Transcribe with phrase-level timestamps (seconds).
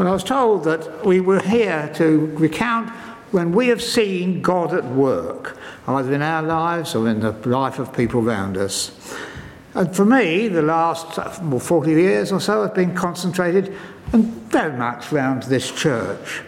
[0.00, 2.88] when I was told that we were here to recount
[3.32, 7.78] when we have seen God at work, either in our lives or in the life
[7.78, 8.92] of people around us.
[9.74, 13.76] And for me, the last well, 40 years or so have been concentrated
[14.14, 16.40] and very much around this church.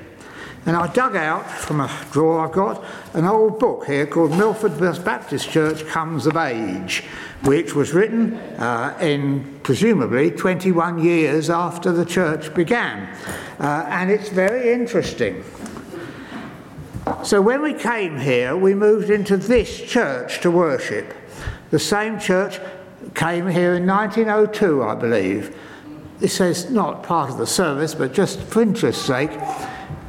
[0.64, 2.84] And I dug out from a drawer I've got
[3.14, 7.02] an old book here called Milford Baptist Church Comes of Age,
[7.42, 13.12] which was written uh, in presumably 21 years after the church began.
[13.58, 15.42] Uh, and it's very interesting.
[17.24, 21.12] So when we came here, we moved into this church to worship.
[21.70, 22.60] The same church
[23.14, 25.56] came here in 1902, I believe.
[26.20, 29.30] This is not part of the service, but just for interest's sake,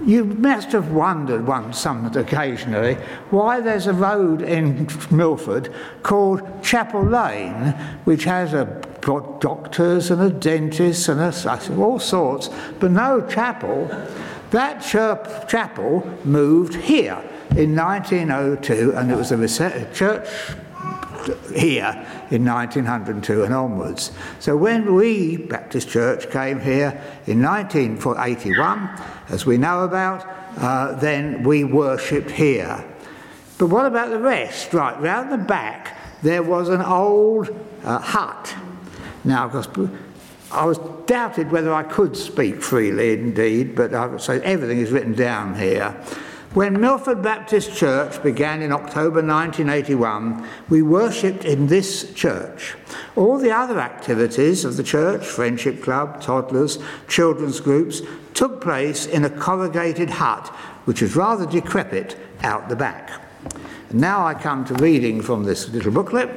[0.06, 2.96] you must have wondered once, some occasionally,
[3.30, 8.66] why there's a road in Milford called Chapel Lane, which has a
[9.40, 13.88] doctors and a dentist and a, all sorts, but no chapel.
[14.52, 17.22] That chapel moved here
[17.56, 20.28] in 1902, and it was a church
[21.56, 24.12] here in 1902 and onwards.
[24.40, 26.90] So when we, Baptist Church, came here
[27.28, 28.90] in 1981,
[29.30, 32.84] as we know about, uh, then we worshipped here.
[33.58, 34.74] But what about the rest?
[34.74, 37.50] Right, round the back there was an old
[37.84, 38.56] uh, hut.
[39.26, 39.50] Now,
[40.52, 44.92] I was doubted whether I could speak freely indeed, but I would say everything is
[44.92, 46.02] written down here.
[46.54, 52.76] When Milford Baptist Church began in October 1981, we worshipped in this church.
[53.16, 58.04] All the other activities of the church, Friendship Club, toddlers, children's groups,
[58.36, 60.50] took place in a corrugated hut,
[60.86, 63.10] which was rather decrepit, out the back.
[63.90, 66.30] And now I come to reading from this little booklet.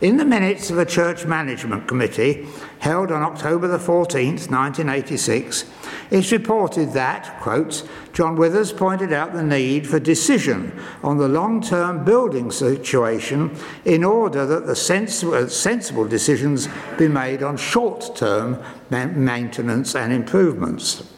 [0.00, 2.46] In the minutes of a church management committee
[2.78, 5.64] held on October the 14th, 1986,
[6.12, 7.82] it's reported that, quotes,
[8.12, 14.04] John Withers pointed out the need for decision on the long term building situation in
[14.04, 21.12] order that the sensible, uh, sensible decisions be made on short term maintenance and improvements.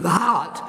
[0.00, 0.60] The hut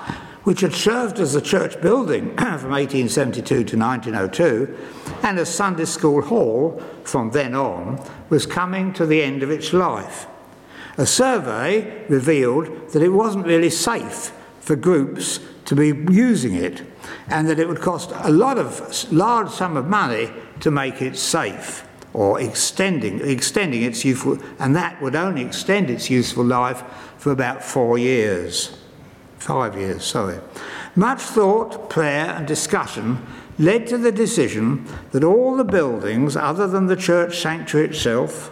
[0.44, 4.78] which had served as a church building from 1872 to 1902
[5.24, 9.74] and a Sunday school hall from then on, was coming to the end of its
[9.74, 10.28] life.
[10.98, 16.84] A survey revealed that it wasn't really safe for groups to be using it
[17.28, 20.30] and that it would cost a lot of large sum of money
[20.60, 26.10] to make it safe or extending extending its useful and that would only extend its
[26.10, 26.84] useful life
[27.18, 28.83] for about 4 years.
[29.44, 30.40] Five years, sorry.
[30.96, 33.28] Much thought, prayer, and discussion
[33.60, 38.52] led to the decision that all the buildings, other than the church sanctuary itself,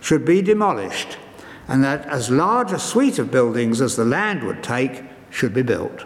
[0.00, 1.18] should be demolished,
[1.66, 5.62] and that as large a suite of buildings as the land would take should be
[5.62, 6.04] built.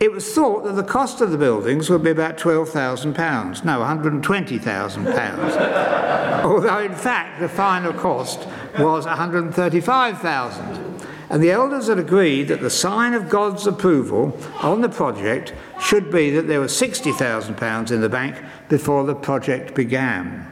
[0.00, 6.42] It was thought that the cost of the buildings would be about £12,000, no, £120,000,
[6.44, 8.48] although in fact the final cost
[8.78, 10.91] was £135,000
[11.32, 16.12] and the elders had agreed that the sign of God's approval on the project should
[16.12, 18.36] be that there was £60,000 in the bank
[18.68, 20.46] before the project began.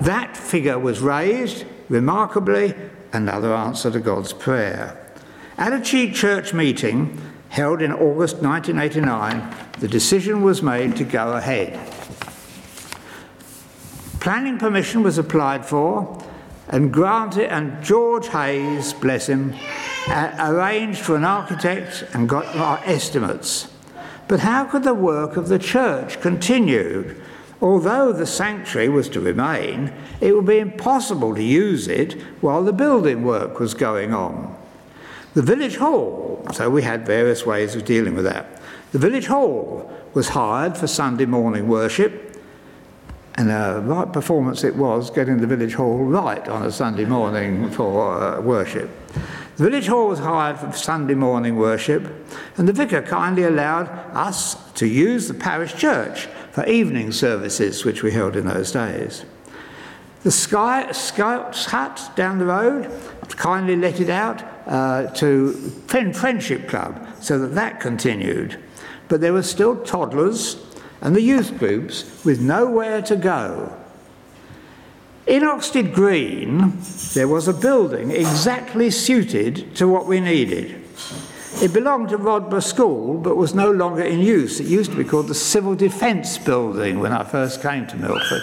[0.00, 2.74] That figure was raised, remarkably,
[3.12, 4.98] another answer to God's prayer.
[5.58, 11.34] At a Cheek Church meeting held in August 1989, the decision was made to go
[11.34, 11.78] ahead.
[14.20, 16.24] Planning permission was applied for,
[16.68, 19.54] and granted, and George Hayes, bless him,
[20.08, 23.68] uh, arranged for an architect and got our estimates.
[24.28, 27.14] But how could the work of the church continue?
[27.60, 32.72] Although the sanctuary was to remain, it would be impossible to use it while the
[32.72, 34.56] building work was going on.
[35.34, 38.60] The village hall, so we had various ways of dealing with that.
[38.92, 42.23] The village hall was hired for Sunday morning worship
[43.36, 47.70] and a right performance it was getting the village hall right on a Sunday morning
[47.70, 48.90] for uh, worship.
[49.56, 52.10] The village hall was hired for Sunday morning worship,
[52.56, 58.02] and the vicar kindly allowed us to use the parish church for evening services, which
[58.02, 59.24] we held in those days.
[60.22, 62.90] The Sky, Scouts Hut down the road
[63.36, 65.52] kindly let it out uh, to
[65.86, 68.58] Friendship Club so that that continued.
[69.08, 70.56] But there were still toddlers
[71.04, 73.76] and the youth groups with nowhere to go.
[75.26, 76.78] In Oxted Green,
[77.12, 80.82] there was a building exactly suited to what we needed.
[81.62, 84.60] It belonged to Rodborough School, but was no longer in use.
[84.60, 88.42] It used to be called the Civil Defence Building when I first came to Milford.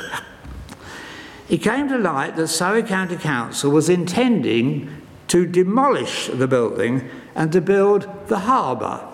[1.50, 7.52] It came to light that Surrey County Council was intending to demolish the building and
[7.52, 9.06] to build the harbour,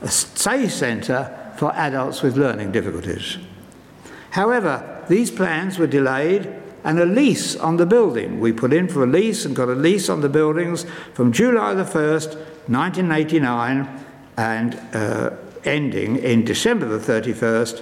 [0.00, 3.38] a stay centre for adults with learning difficulties.
[4.30, 6.52] However, these plans were delayed
[6.84, 8.40] and a lease on the building.
[8.40, 10.84] We put in for a lease and got a lease on the buildings
[11.14, 12.36] from July the 1st,
[12.68, 14.04] 1989,
[14.36, 15.30] and uh,
[15.64, 17.80] ending in December the 31st,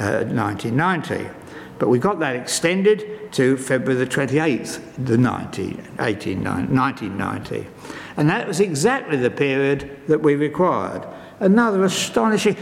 [0.00, 1.30] uh, 1990.
[1.78, 7.66] But we got that extended to February the 28th, the 19, 18, 1990.
[8.16, 11.06] And that was exactly the period that we required.
[11.38, 12.56] Another astonishing,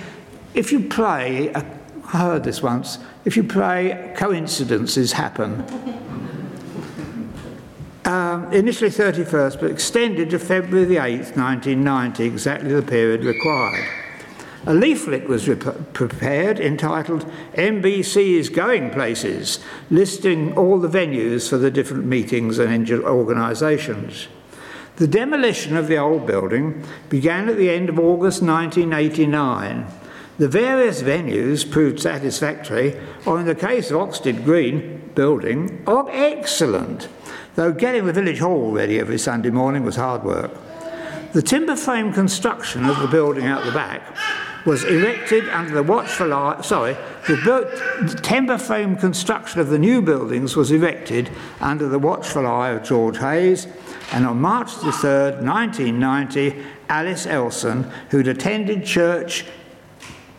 [0.54, 1.60] if you pray, I
[2.08, 5.64] heard this once, if you pray, coincidences happen.
[8.08, 13.86] Um, initially 31st, but extended to February the 8th, 1990, exactly the period required.
[14.64, 15.46] A leaflet was
[15.92, 19.60] prepared entitled MBC is Going Places,
[19.90, 24.28] listing all the venues for the different meetings and organisations.
[24.96, 29.86] The demolition of the old building began at the end of August 1989.
[30.38, 32.96] The various venues proved satisfactory,
[33.26, 37.08] or in the case of Oxted Green building, are excellent,
[37.56, 40.52] though getting the village hall ready every Sunday morning was hard work.
[41.32, 44.16] The timber frame construction of the building out the back
[44.64, 46.96] was erected under the watchful eye, sorry,
[47.26, 51.30] the timber frame construction of the new buildings was erected
[51.60, 53.66] under the watchful eye of George Hayes,
[54.12, 59.44] and on March the 3rd, 1990, Alice Elson, who'd attended church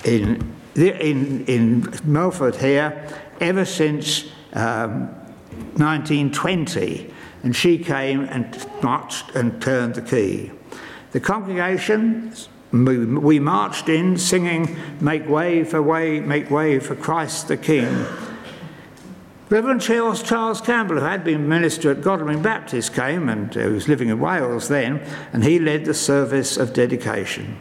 [0.06, 3.08] in, in, in Milford here
[3.40, 5.08] ever since um,
[5.76, 7.14] 1920,
[7.44, 10.52] and she came and marched and turned the key.
[11.12, 12.34] The congregation
[12.72, 18.06] we marched in singing, Make way for way, make way for Christ the King.
[19.50, 23.88] Reverend Charles, Charles Campbell, who had been minister at Godalming Baptist, came and uh, was
[23.88, 25.02] living in Wales then,
[25.34, 27.58] and he led the service of dedication.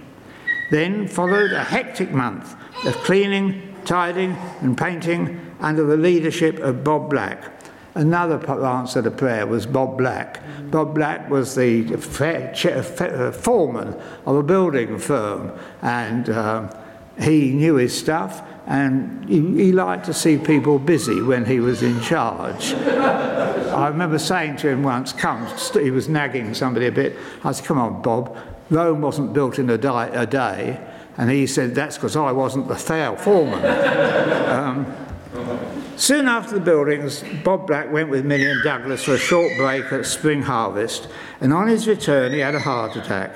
[0.71, 2.55] Then followed a hectic month
[2.85, 7.59] of cleaning, tidying, and painting under the leadership of Bob Black,
[7.99, 10.41] Another answer to prayer was Bob Black.
[10.71, 15.51] Bob Black was the uh, foreman of a building firm,
[15.83, 16.71] and um,
[17.19, 21.83] he knew his stuff, and he, he, liked to see people busy when he was
[21.83, 22.73] in charge.
[22.75, 27.17] I remember saying to him once, come, he was nagging somebody a bit.
[27.43, 28.37] I said, come on, Bob,
[28.71, 30.81] Rome wasn't built in a, di- a day.
[31.17, 33.65] And he said, that's because I wasn't the fair foreman.
[34.49, 34.87] um,
[35.99, 39.93] Soon after the buildings, Bob Black went with Millie and Douglas for a short break
[39.93, 41.09] at spring harvest,
[41.41, 43.35] and on his return he had a heart attack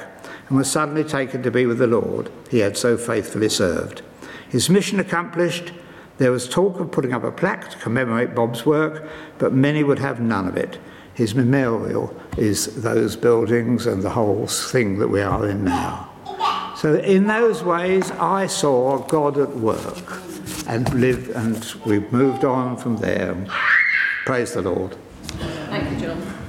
[0.48, 4.02] and was suddenly taken to be with the Lord he had so faithfully served.
[4.48, 5.72] His mission accomplished,
[6.18, 9.08] there was talk of putting up a plaque to commemorate Bob's work,
[9.38, 10.78] but many would have none of it.
[11.14, 16.08] His memorial is those buildings and the whole thing that we are in now.
[16.76, 20.20] So, in those ways, I saw God at work
[20.66, 23.36] and lived, and we've moved on from there.
[24.24, 24.96] Praise the Lord.
[25.68, 26.42] Thank you, John.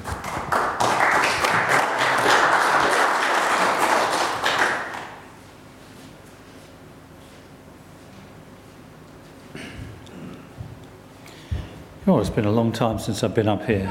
[12.06, 13.90] Oh, it's been a long time since I've been up here.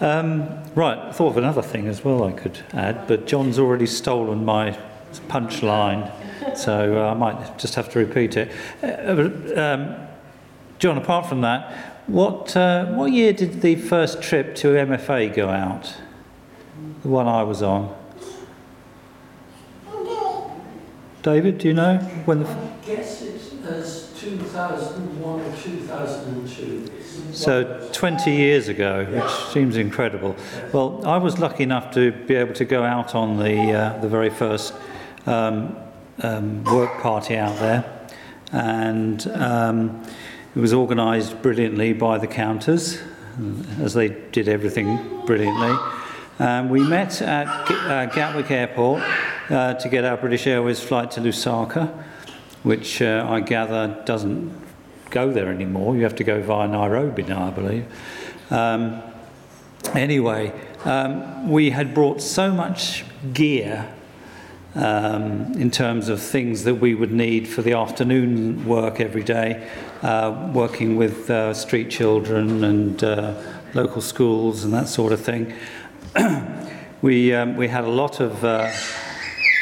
[0.00, 3.86] Um, right, I thought of another thing as well I could add, but John's already
[3.86, 4.78] stolen my
[5.28, 6.10] punchline
[6.54, 8.50] so uh, I might just have to repeat it.
[8.82, 9.96] Uh, um,
[10.78, 15.48] John, apart from that, what, uh, what year did the first trip to MFA go
[15.48, 15.94] out?
[17.02, 17.96] The one I was on?
[21.22, 22.48] David, do you know when the?
[22.48, 26.89] I guess it was 2001 or 2002.
[27.32, 30.36] So 20 years ago, which seems incredible.
[30.72, 34.08] Well, I was lucky enough to be able to go out on the uh, the
[34.08, 34.74] very first
[35.26, 35.76] um,
[36.22, 38.08] um, work party out there,
[38.52, 40.02] and um,
[40.54, 42.98] it was organised brilliantly by the counters,
[43.80, 45.76] as they did everything brilliantly.
[46.68, 49.02] We met at uh, Gatwick Airport
[49.50, 51.92] uh, to get our British Airways flight to Lusaka,
[52.62, 54.69] which uh, I gather doesn't
[55.10, 55.96] go there anymore.
[55.96, 57.86] You have to go via Nairobi now, I believe.
[58.50, 59.02] Um,
[59.94, 60.52] anyway,
[60.84, 63.92] um, we had brought so much gear
[64.74, 69.68] um, in terms of things that we would need for the afternoon work every day,
[70.02, 73.34] uh, working with uh, street children and uh,
[73.74, 75.52] local schools and that sort of thing.
[77.02, 78.70] we, um, we had a lot of uh,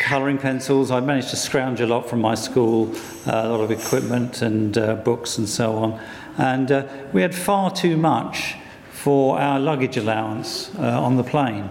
[0.08, 0.90] colouring pencils.
[0.90, 2.94] I managed to scrounge a lot from my school,
[3.26, 6.00] uh, a lot of equipment and uh, books and so on.
[6.38, 8.54] And we had far too much
[8.90, 11.68] for our luggage allowance uh, on the plane.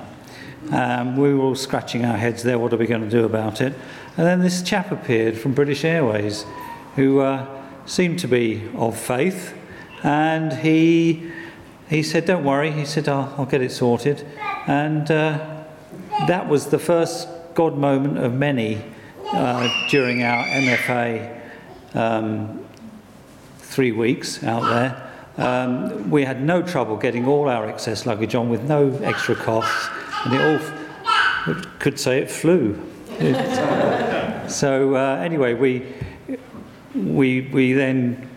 [0.72, 3.60] Um, we were all scratching our heads there, what are we going to do about
[3.60, 3.74] it?
[4.18, 6.46] And then this chap appeared from British Airways
[6.96, 7.46] who uh,
[7.86, 9.56] seemed to be of faith,
[10.04, 11.32] and he,
[11.90, 14.28] he said, Don't worry, he said, I'll, I'll get it sorted.
[14.68, 15.64] And uh,
[16.28, 17.28] that was the first
[17.58, 18.80] God moment of many
[19.34, 21.42] uh, during our MFA
[21.96, 22.64] um,
[23.58, 25.12] three weeks out there.
[25.44, 29.90] Um, we had no trouble getting all our excess luggage on with no extra costs,
[30.24, 32.80] and it all could say it flew.
[34.48, 35.84] So uh, anyway, we
[36.94, 38.30] we we then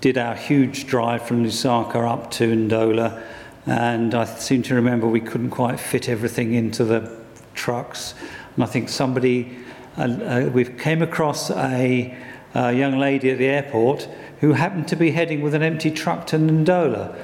[0.00, 3.24] did our huge drive from Lusaka up to Ndola,
[3.66, 7.20] and I seem to remember we couldn't quite fit everything into the
[7.54, 8.14] trucks,
[8.54, 9.58] and I think somebody
[9.98, 12.16] uh, uh, we came across a,
[12.54, 14.08] young lady at the airport
[14.40, 17.14] who happened to be heading with an empty truck to Ndola.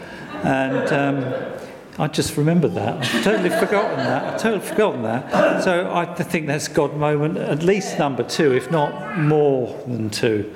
[0.42, 1.58] And um,
[1.99, 2.97] I just remembered that.
[2.97, 4.23] I've totally forgotten that.
[4.25, 5.64] I've totally forgotten that.
[5.64, 10.54] So I think that's God moment, at least number two, if not more than two.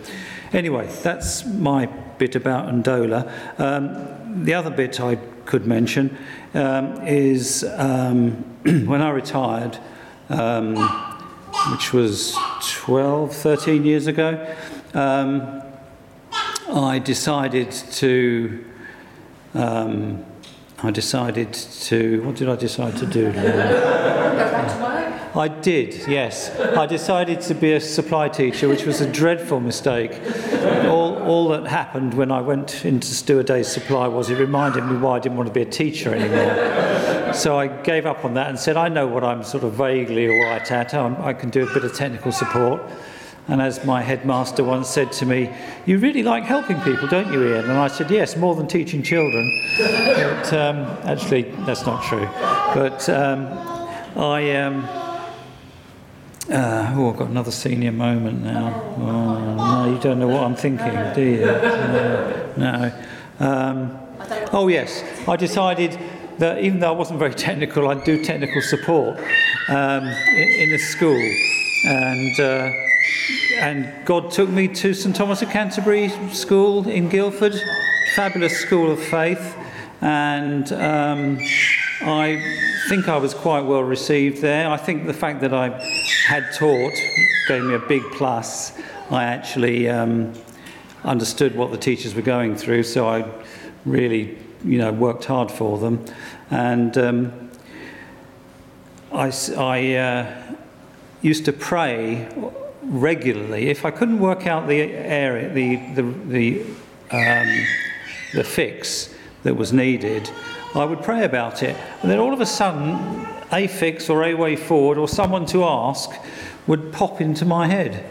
[0.53, 1.87] Anyway, that's my
[2.19, 3.31] bit about Ndola.
[3.59, 6.17] Um, the other bit I could mention
[6.55, 9.79] um, is um, when I retired,
[10.29, 10.77] um,
[11.73, 12.37] which was
[12.71, 14.55] 12, 13 years ago,
[14.95, 15.63] um,
[16.73, 18.65] I decided to.
[19.55, 20.25] Um,
[20.83, 22.23] I decided to.
[22.25, 23.33] What did I decide to do?
[25.35, 26.55] I did, yes.
[26.59, 30.21] I decided to be a supply teacher, which was a dreadful mistake.
[30.87, 34.99] All, all that happened when I went into do day's supply was it reminded me
[34.99, 37.22] why I didn't want to be a teacher anymore.
[37.35, 40.29] So I gave up on that and said, I know what I'm sort of vaguely
[40.29, 40.95] all right at.
[40.95, 42.83] I'm, I can do a bit of technical support.
[43.49, 45.51] And as my headmaster once said to me,
[45.85, 47.65] You really like helping people, don't you, Ian?
[47.71, 49.51] And I said, Yes, more than teaching children.
[49.79, 52.29] but um, actually, that's not true.
[52.75, 53.47] But um,
[54.17, 54.57] I.
[54.57, 54.85] Um,
[56.51, 58.75] uh, oh, I've got another senior moment now.
[58.99, 61.47] Oh, no, you don't know what I'm thinking, do you?
[61.47, 62.53] No.
[62.57, 63.05] no.
[63.39, 63.99] Um,
[64.53, 65.05] oh, yes.
[65.29, 65.99] I decided
[66.39, 69.19] that even though I wasn't very technical, I'd do technical support
[69.69, 71.21] um, in, in, a school.
[71.85, 72.41] And.
[72.41, 72.73] Uh,
[73.57, 77.55] and God took me to St Thomas of Canterbury School in Guildford,
[78.15, 79.57] fabulous school of faith,
[80.01, 81.39] and um,
[82.01, 82.43] I
[82.89, 84.69] think I was quite well received there.
[84.69, 85.69] I think the fact that I
[86.27, 86.95] had taught
[87.47, 88.77] gave me a big plus.
[89.11, 90.33] I actually um,
[91.05, 93.31] understood what the teachers were going through, so I
[93.85, 96.05] really, you know, worked hard for them,
[96.51, 97.51] and um,
[99.13, 100.55] I, I uh,
[101.21, 102.29] used to pray
[102.83, 103.69] regularly.
[103.69, 106.61] If I couldn't work out the area, the, the, the,
[107.11, 107.67] um,
[108.33, 110.31] the fix that was needed,
[110.75, 111.77] I would pray about it.
[112.01, 115.65] And then all of a sudden, a fix or a way forward or someone to
[115.65, 116.11] ask
[116.67, 118.05] would pop into my head.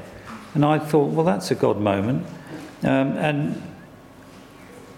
[0.54, 2.28] And I thought, well, that's a God moment.
[2.84, 3.62] Um, and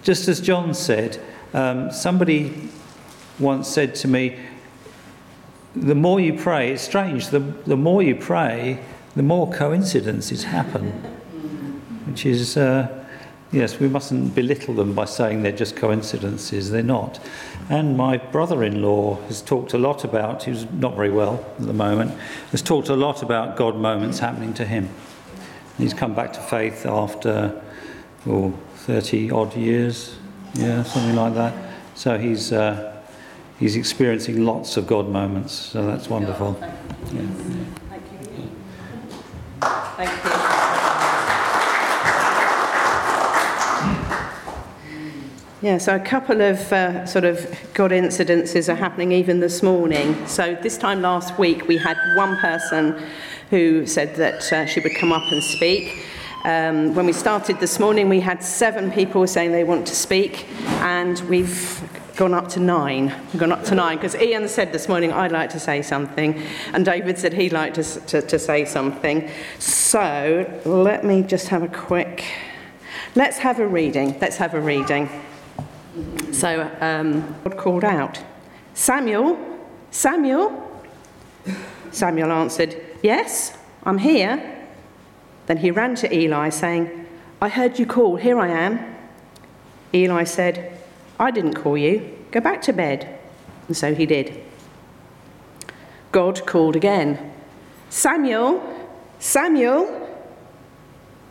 [0.01, 1.21] just as John said,
[1.53, 2.69] um, somebody
[3.39, 4.37] once said to me,
[5.75, 8.79] the more you pray, it's strange, the, the more you pray,
[9.15, 10.91] the more coincidences happen,
[12.05, 13.05] which is, uh,
[13.51, 16.71] yes, we mustn't belittle them by saying they're just coincidences.
[16.71, 17.19] They're not.
[17.69, 21.65] And my brother in law has talked a lot about, he's not very well at
[21.65, 22.11] the moment,
[22.51, 24.89] has talked a lot about God moments happening to him.
[25.77, 27.61] He's come back to faith after
[28.27, 30.17] oh, 30 odd years,
[30.53, 31.53] yeah, something like that.
[31.95, 33.01] So he's, uh,
[33.59, 36.57] he's experiencing lots of God moments, so that's wonderful.
[36.61, 36.69] Yeah.
[37.89, 38.49] Thank you.
[39.97, 40.53] Thank you.
[45.63, 50.27] Yeah, so a couple of uh, sort of God incidences are happening even this morning.
[50.27, 53.01] So this time last week, we had one person
[53.49, 56.05] who said that uh, she would come up and speak.
[56.45, 60.45] Um, when we started this morning, we had seven people saying they want to speak,
[60.81, 61.81] and we've
[62.17, 63.15] gone up to nine.
[63.31, 66.43] We've gone up to nine because Ian said this morning, I'd like to say something,
[66.73, 69.29] and David said he'd like to, to, to say something.
[69.57, 72.25] So let me just have a quick.
[73.15, 74.19] Let's have a reading.
[74.19, 75.09] Let's have a reading.
[76.33, 78.21] So um, God called out,
[78.73, 79.39] Samuel,
[79.91, 80.59] Samuel.
[81.91, 84.62] Samuel answered, Yes, I'm here.
[85.45, 87.05] Then he ran to Eli, saying,
[87.41, 88.79] I heard you call, here I am.
[89.93, 90.77] Eli said,
[91.19, 92.17] I didn't call you.
[92.31, 93.19] Go back to bed.
[93.67, 94.43] And so he did.
[96.11, 97.31] God called again
[97.89, 98.61] Samuel,
[99.19, 99.99] Samuel.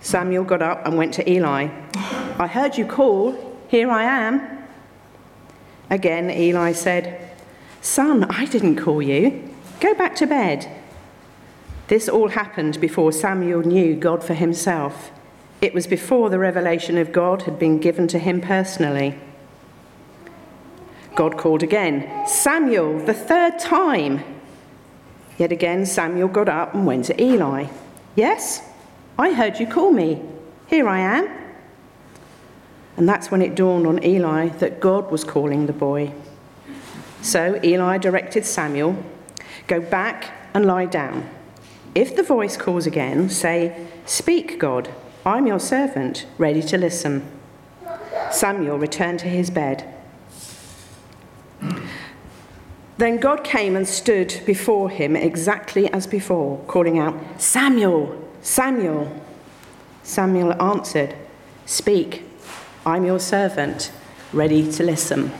[0.01, 1.69] Samuel got up and went to Eli.
[2.39, 3.65] I heard you call.
[3.69, 4.65] Here I am.
[5.91, 7.31] Again, Eli said,
[7.81, 9.49] Son, I didn't call you.
[9.81, 10.82] Go back to bed.
[11.93, 15.11] This all happened before Samuel knew God for himself.
[15.61, 19.19] It was before the revelation of God had been given to him personally.
[21.15, 24.25] God called again, Samuel, the third time.
[25.37, 27.67] Yet again, Samuel got up and went to Eli.
[28.17, 28.67] Yes,
[29.19, 30.23] I heard you call me.
[30.69, 31.29] Here I am.
[32.97, 36.15] And that's when it dawned on Eli that God was calling the boy.
[37.21, 38.97] So Eli directed Samuel,
[39.67, 41.29] Go back and lie down.
[41.95, 44.89] If the voice calls again, say, Speak, God,
[45.27, 47.31] I'm your servant, ready to listen.
[48.31, 49.93] Samuel returned to his bed.
[52.97, 59.21] Then God came and stood before him exactly as before, calling out, Samuel, Samuel.
[60.03, 61.15] Samuel answered,
[61.67, 62.25] Speak,
[62.87, 63.93] I'm your servant,
[64.33, 65.31] ready to listen.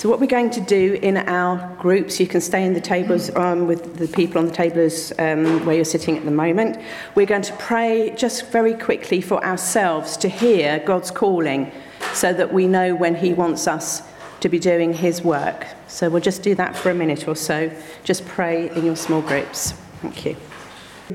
[0.00, 3.28] So, what we're going to do in our groups, you can stay in the tables
[3.36, 6.78] um, with the people on the tables um, where you're sitting at the moment.
[7.14, 11.70] We're going to pray just very quickly for ourselves to hear God's calling
[12.14, 14.02] so that we know when He wants us
[14.40, 15.66] to be doing His work.
[15.86, 17.70] So, we'll just do that for a minute or so.
[18.02, 19.72] Just pray in your small groups.
[20.00, 20.49] Thank you.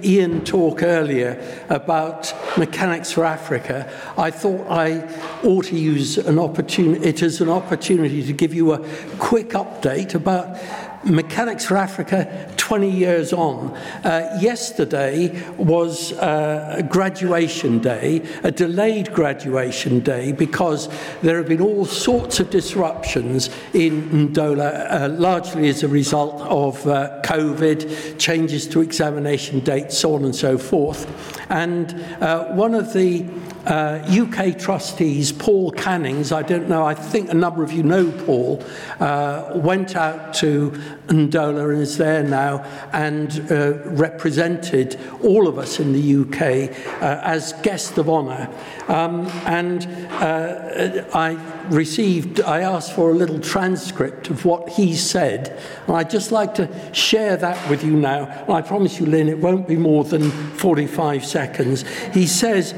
[0.04, 5.08] Ian talk earlier about Mechanics for Africa, I thought I
[5.44, 8.80] ought to use an opportunity, it as an opportunity to give you a
[9.18, 10.58] quick update about
[11.06, 13.72] Mechanics for Africa, 20 years on.
[14.04, 20.90] Uh, yesterday was uh, graduation day, a delayed graduation day, because
[21.22, 26.86] there have been all sorts of disruptions in Ndola, uh, largely as a result of
[26.88, 31.06] uh, COVID, changes to examination dates, so on and so forth.
[31.52, 33.26] And uh, one of the
[33.66, 38.12] Uh, UK trustees Paul Cannings, I don't know, I think a number of you know
[38.26, 38.64] Paul,
[39.00, 40.72] uh, went out to
[41.08, 47.22] Ndola and is there now and uh, represented all of us in the UK uh,
[47.24, 48.50] as guest of honour.
[48.88, 51.34] Um, and uh, I
[51.70, 55.60] received, I asked for a little transcript of what he said.
[55.88, 58.26] And I'd just like to share that with you now.
[58.26, 61.84] And I promise you, Lynn, it won't be more than 45 seconds.
[62.14, 62.74] He says,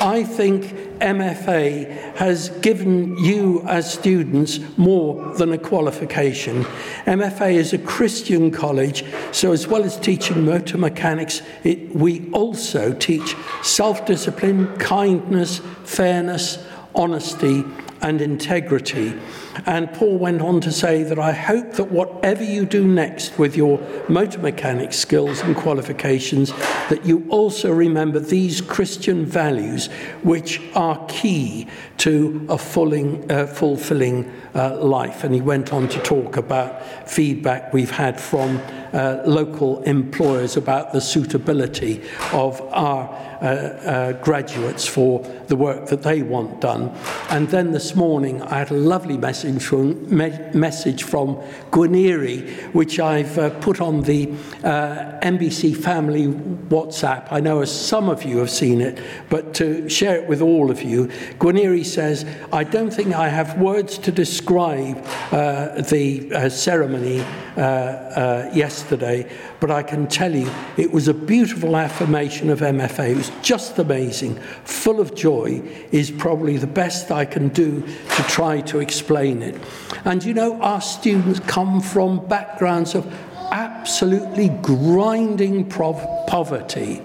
[0.00, 0.64] I think
[1.00, 6.64] MFA has given you as students more than a qualification.
[7.06, 12.92] MFA is a Christian college, so as well as teaching motor mechanics, it, we also
[12.92, 16.64] teach self discipline, kindness, fairness,
[16.94, 17.64] honesty,
[18.00, 19.14] and integrity.
[19.66, 23.56] And Paul went on to say that I hope that whatever you do next with
[23.56, 26.52] your motor mechanics skills and qualifications,
[26.88, 29.86] that you also remember these Christian values,
[30.22, 31.66] which are key
[31.98, 35.24] to a fulling, uh, fulfilling uh, life.
[35.24, 38.60] And he went on to talk about feedback we've had from
[38.92, 43.08] uh, local employers about the suitability of our
[43.40, 46.90] uh, uh, graduates for the work that they want done.
[47.30, 51.36] And then this morning I had a lovely message from, me message from
[51.70, 54.30] Gwineiri, which I've uh, put on the
[54.62, 57.28] uh, MBC Family WhatsApp.
[57.30, 58.98] I know some of you have seen it,
[59.30, 61.06] but to share it with all of you,
[61.38, 67.24] Gwineiri says, I don't think I have words to describe uh, the uh, ceremony
[67.56, 69.28] uh, uh, yesterday,
[69.60, 73.10] but I can tell you it was a beautiful affirmation of MFA.
[73.10, 78.22] It was just amazing, full of joy, is probably the best I can do to
[78.24, 79.56] try to explain it.
[80.04, 83.06] And you know, our students come from backgrounds of
[83.50, 87.00] absolutely grinding poverty.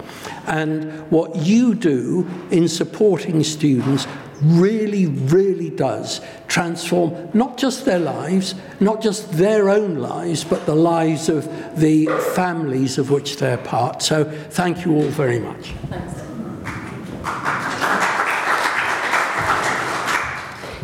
[0.46, 4.06] And what you do in supporting students
[4.42, 10.74] really, really does transform not just their lives, not just their own lives, but the
[10.74, 14.02] lives of the families of which they're part.
[14.02, 15.72] So thank you all very much.
[15.88, 16.24] Thanks.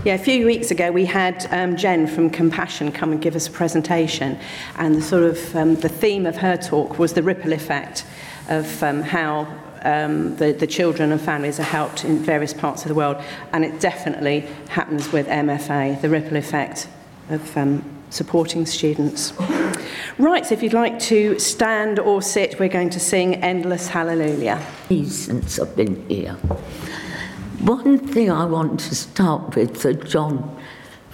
[0.03, 3.49] Yeah, a few weeks ago we had um, Jen from Compassion come and give us
[3.49, 4.39] a presentation,
[4.77, 8.07] and the sort of um, the theme of her talk was the ripple effect
[8.49, 9.47] of um, how
[9.83, 13.63] um, the, the children and families are helped in various parts of the world, and
[13.63, 16.89] it definitely happens with MFA, the ripple effect
[17.29, 19.35] of um, supporting students.
[20.17, 24.67] Right, so if you'd like to stand or sit, we're going to sing Endless Hallelujah.
[24.89, 26.39] Since I've been here.
[27.61, 30.59] One thing I want to start with that John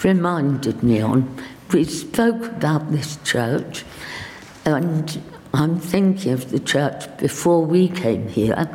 [0.05, 3.85] reminded me on, we spoke about this church,
[4.65, 5.21] and
[5.53, 8.69] I'm thinking of the church before we came here.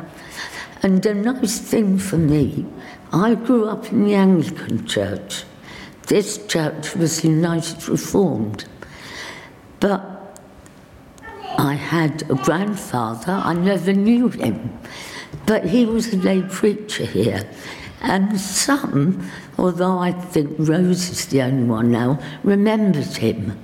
[0.82, 2.66] And a nice thing for me,
[3.10, 5.44] I grew up in the Anglican Church.
[6.08, 8.66] This church was United Reformed.
[9.80, 10.40] But
[11.56, 14.78] I had a grandfather, I never knew him,
[15.46, 17.48] but he was a lay preacher here.
[18.02, 23.56] And some, although I think Rose is the only one now, remembers him.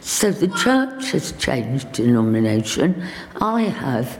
[0.00, 3.06] So the church has changed denomination.
[3.40, 4.18] I have.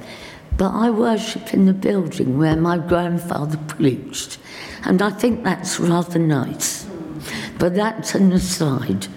[0.56, 4.38] But I worship in the building where my grandfather preached.
[4.84, 6.86] And I think that's rather nice.
[7.58, 9.08] But that's an aside.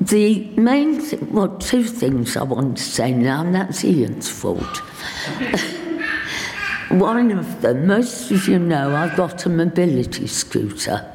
[0.00, 4.82] The main thing, well, two things I want to say now, and that's Ian's fault.
[6.90, 11.08] One of them, most of you know, I've got a mobility scooter.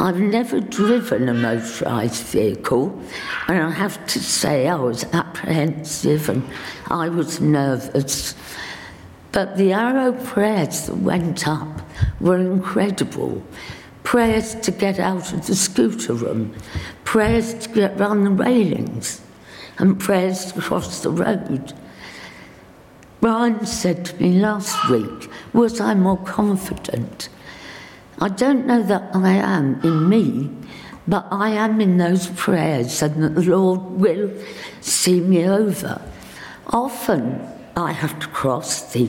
[0.00, 2.98] I've never driven a motorised vehicle,
[3.46, 6.42] and I have to say I was apprehensive and
[6.86, 8.34] I was nervous.
[9.30, 11.82] But the arrow prayers that went up
[12.18, 13.44] were incredible.
[14.04, 16.54] Prayers to get out of the scooter room,
[17.04, 19.20] prayers to get round the railings,
[19.76, 21.74] and prayers to cross the road.
[23.24, 27.30] Brian said to me last week, Was I more confident?
[28.18, 30.50] I don't know that I am in me,
[31.08, 34.30] but I am in those prayers and that the Lord will
[34.82, 36.02] see me over.
[36.66, 39.08] Often I have to cross the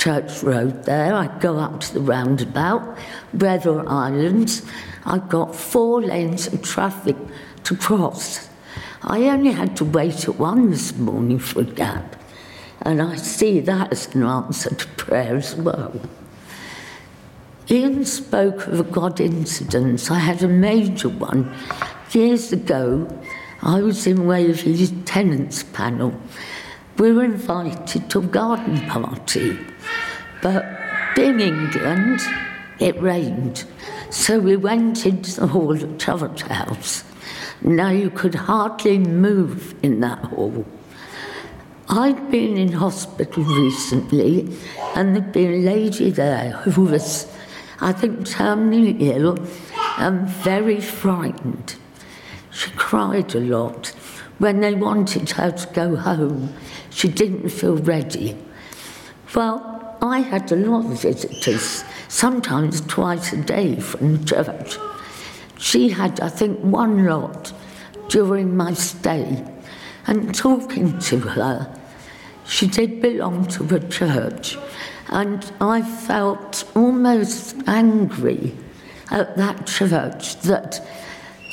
[0.00, 1.14] church road there.
[1.14, 2.98] I go up to the roundabout,
[3.32, 4.62] Brother Islands.
[5.06, 7.16] I've got four lanes of traffic
[7.62, 8.48] to cross.
[9.02, 12.16] I only had to wait at one this morning for a gap.
[12.84, 15.98] And I see that as an answer to prayer as well.
[17.70, 20.10] Ian spoke of a God incident.
[20.10, 21.54] I had a major one
[22.12, 23.08] years ago.
[23.62, 26.14] I was in Waverley's tenants panel.
[26.98, 29.58] We were invited to a garden party,
[30.42, 30.64] but
[31.16, 32.20] being England,
[32.78, 33.64] it rained.
[34.10, 37.02] So we went into the hall at Chovert House.
[37.62, 40.66] Now you could hardly move in that hall.
[41.88, 44.48] I'd been in hospital recently,
[44.94, 47.30] and there'd been a lady there who was,
[47.80, 49.48] I think, terminally ill um,
[49.98, 51.76] and very frightened.
[52.50, 53.88] She cried a lot.
[54.38, 56.54] When they wanted her to go home,
[56.88, 58.36] she didn't feel ready.
[59.34, 64.78] Well, I had a lot of visitors, sometimes twice a day from church.
[65.58, 67.52] She had, I think, one lot
[68.08, 69.44] during my stay
[70.06, 71.74] and talking to her.
[72.46, 74.58] She did belong to a church,
[75.08, 78.54] and I felt almost angry
[79.10, 80.86] at that church that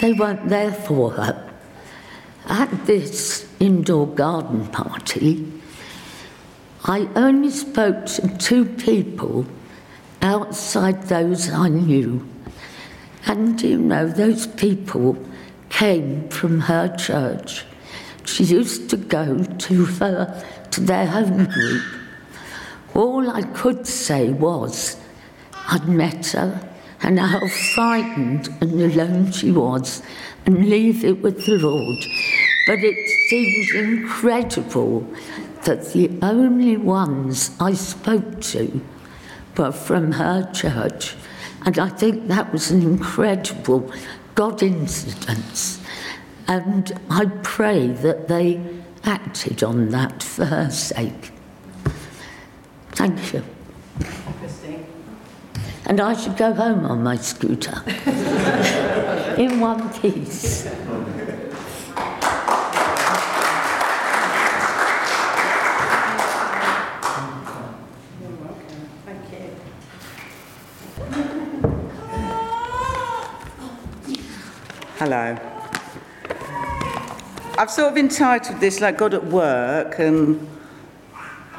[0.02, 1.54] they weren't there for her.
[2.48, 5.52] At this indoor garden party,
[6.84, 9.46] I only spoke to two people
[10.22, 12.28] outside those I knew.
[13.28, 15.18] And you know, those people
[15.70, 17.66] came from her church.
[18.26, 21.84] She used to go to her to their home group.
[22.94, 24.98] All I could say was
[25.68, 26.70] I'd met her
[27.04, 30.04] and how frightened and alone she was,
[30.46, 32.06] and leave it with the Lord.
[32.68, 35.08] But it seemed incredible
[35.64, 38.82] that the only ones I spoke to
[39.58, 41.16] were from her church.
[41.66, 43.92] And I think that was an incredible
[44.36, 45.81] God incidence.
[46.52, 48.60] And I pray that they
[49.06, 51.32] acted on that for her sake.
[52.90, 53.42] Thank you.
[55.86, 57.82] And I should go home on my scooter
[59.38, 60.68] in one piece.
[74.98, 75.61] Hello.
[77.58, 80.48] I've sort of entitled this like God at work and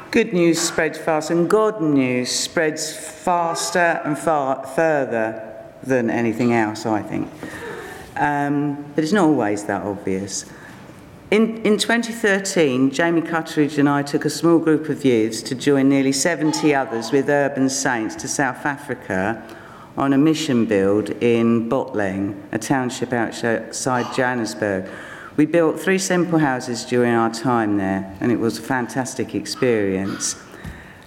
[0.09, 6.87] good news spreads fast and God news spreads faster and far further than anything else,
[6.87, 7.29] I think.
[8.15, 10.45] Um, but it's not always that obvious.
[11.29, 15.89] In, in 2013, Jamie Cutteridge and I took a small group of youths to join
[15.89, 19.43] nearly 70 others with Urban Saints to South Africa
[19.95, 24.89] on a mission build in Botleng, a township outside Johannesburg.
[25.35, 30.35] We built three simple houses during our time there, and it was a fantastic experience.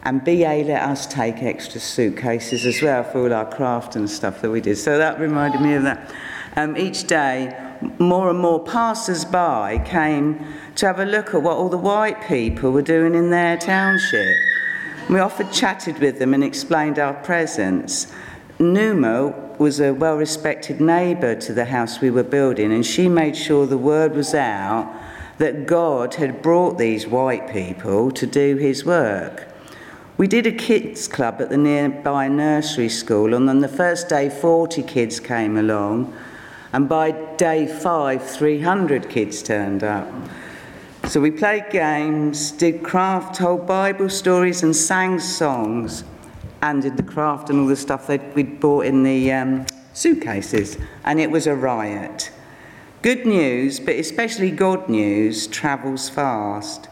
[0.02, 4.42] And BA let us take extra suitcases as well for all our craft and stuff
[4.42, 4.78] that we did.
[4.78, 6.12] So that reminded me of that.
[6.56, 7.56] Um, each day,
[7.98, 10.44] more and more passers by came
[10.76, 14.36] to have a look at what all the white people were doing in their township.
[15.08, 18.12] We often chatted with them and explained our presence.
[18.58, 23.36] Numo was a well respected neighbour to the house we were building, and she made
[23.36, 24.92] sure the word was out
[25.38, 29.48] that God had brought these white people to do his work.
[30.16, 34.30] We did a kids club at the nearby nursery school, and on the first day,
[34.30, 36.16] 40 kids came along,
[36.72, 40.10] and by day five, 300 kids turned up.
[41.04, 46.02] So we played games, did craft, told Bible stories, and sang songs,
[46.62, 50.78] and did the craft and all the stuff that we'd bought in the um, suitcases,
[51.04, 52.30] and it was a riot.
[53.02, 56.88] Good news, but especially God news, travels fast.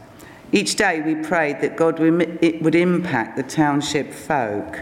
[0.52, 4.80] Each day we prayed that God would impact the township folk.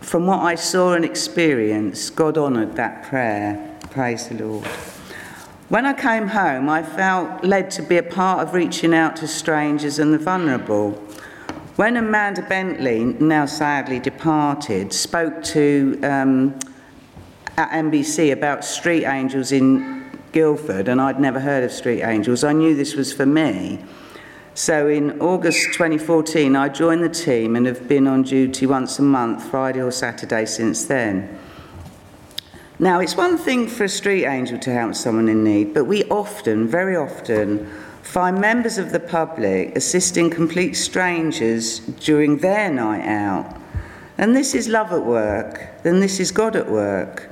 [0.00, 3.76] From what I saw and experienced, God honoured that prayer.
[3.90, 4.66] Praise the Lord.
[5.68, 9.28] When I came home, I felt led to be a part of reaching out to
[9.28, 11.02] strangers and the vulnerable.
[11.78, 16.58] When Amanda Bentley, now sadly departed, spoke to um,
[17.56, 22.52] at MBC about street angels in Guildford, and I'd never heard of street angels, I
[22.52, 23.78] knew this was for me.
[24.54, 29.02] So in August 2014, I joined the team and have been on duty once a
[29.02, 31.38] month, Friday or Saturday since then.
[32.80, 36.02] Now, it's one thing for a street angel to help someone in need, but we
[36.06, 37.70] often, very often,
[38.08, 43.60] find members of the public assisting complete strangers during their night out.
[44.16, 47.28] And this is love at work, then this is God at work.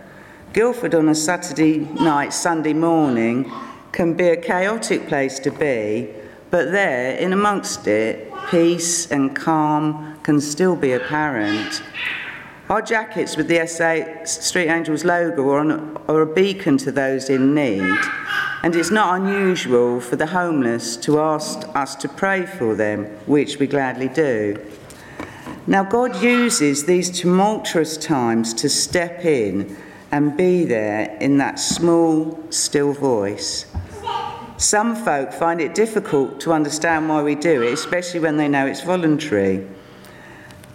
[0.52, 3.50] Guildford on a Saturday night, Sunday morning
[3.92, 6.10] can be a chaotic place to be,
[6.50, 11.82] but there, in amongst it, peace and calm can still be apparent.
[12.68, 17.30] Our jackets with the SA Street Angels logo are, on, are a beacon to those
[17.30, 17.98] in need,
[18.66, 23.60] and it's not unusual for the homeless to ask us to pray for them, which
[23.60, 24.60] we gladly do.
[25.68, 29.76] Now, God uses these tumultuous times to step in
[30.10, 33.66] and be there in that small, still voice.
[34.56, 38.66] Some folk find it difficult to understand why we do it, especially when they know
[38.66, 39.64] it's voluntary.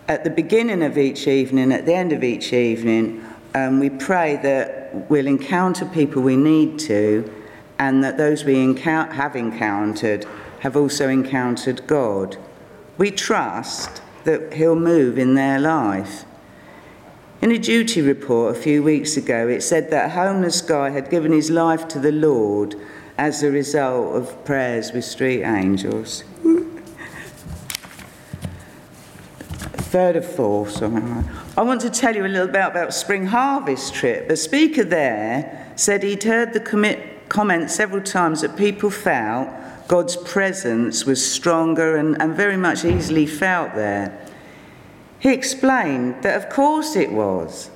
[0.08, 3.21] At the beginning of each evening, at the end of each evening,
[3.54, 7.30] um, we pray that we'll encounter people we need to,
[7.82, 10.24] and that those we have encountered
[10.60, 12.38] have also encountered God.
[13.00, 16.24] We trust that He'll move in their life.
[17.41, 21.10] In a duty report a few weeks ago, it said that a homeless guy had
[21.10, 22.76] given his life to the Lord
[23.17, 26.24] as a result of prayers with street angels.
[29.89, 31.02] Third of four, sorry.
[31.58, 34.28] I want to tell you a little bit about Spring Harvest trip.
[34.28, 39.48] The speaker there said he'd heard the commit, comment several times that people felt
[39.88, 44.28] God's presence was stronger and, and very much easily felt there.
[45.17, 47.70] He explained that, of course, it was.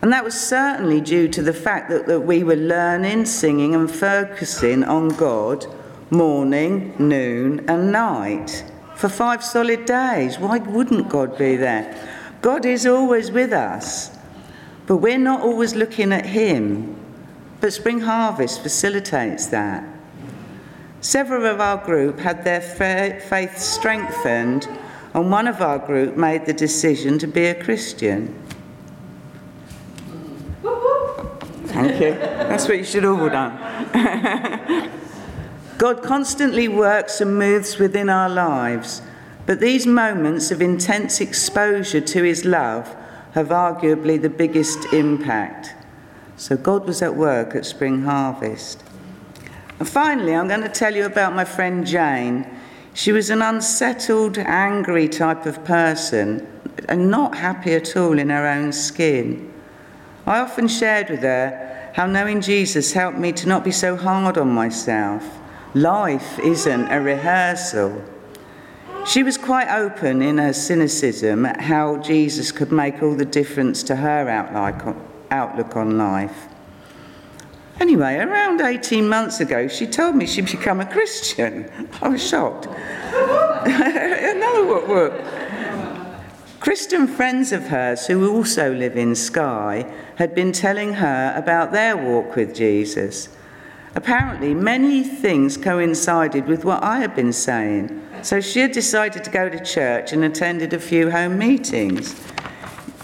[0.00, 3.90] And that was certainly due to the fact that, that we were learning, singing, and
[3.90, 5.66] focusing on God
[6.10, 8.64] morning, noon, and night
[8.96, 10.38] for five solid days.
[10.38, 11.94] Why wouldn't God be there?
[12.40, 14.16] God is always with us,
[14.86, 16.97] but we're not always looking at Him.
[17.60, 19.84] But Spring Harvest facilitates that.
[21.00, 24.68] Several of our group had their faith strengthened,
[25.14, 28.34] and one of our group made the decision to be a Christian.
[31.66, 32.14] Thank you.
[32.14, 34.90] That's what you should all have done.
[35.78, 39.00] God constantly works and moves within our lives,
[39.46, 42.96] but these moments of intense exposure to His love
[43.34, 45.74] have arguably the biggest impact.
[46.38, 48.84] So God was at work at Spring Harvest.
[49.80, 52.46] And finally, I'm going to tell you about my friend Jane.
[52.94, 56.46] She was an unsettled, angry type of person
[56.88, 59.52] and not happy at all in her own skin.
[60.26, 64.38] I often shared with her how knowing Jesus helped me to not be so hard
[64.38, 65.24] on myself.
[65.74, 68.00] Life isn't a rehearsal.
[69.04, 73.82] She was quite open in her cynicism at how Jesus could make all the difference
[73.84, 74.28] to her
[75.30, 76.48] outlook on life.
[77.80, 81.70] Anyway, around 18 months ago, she told me she'd become a Christian.
[82.02, 82.66] I was shocked.
[83.64, 85.12] Another what
[86.60, 91.96] Christian friends of hers who also live in Skye had been telling her about their
[91.96, 93.28] walk with Jesus.
[93.94, 99.30] Apparently, many things coincided with what I had been saying, so she had decided to
[99.30, 102.14] go to church and attended a few home meetings.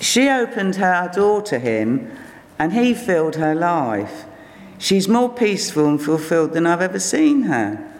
[0.04, 2.10] She opened her door to him,
[2.58, 4.26] and he filled her life.
[4.76, 7.90] She's more peaceful and fulfilled than I've ever seen her.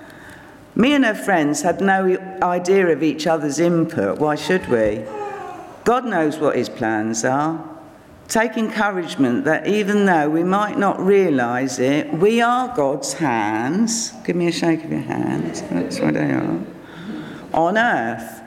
[0.74, 4.18] Me and her friends had no idea of each other's input.
[4.18, 5.02] Why should we?
[5.84, 7.64] God knows what his plans are.
[8.28, 14.12] take encouragement that even though we might not realise it, we are God's hands.
[14.26, 15.62] Give me a shake of your hands.
[15.70, 16.60] That's where they are.
[17.54, 18.43] On earth.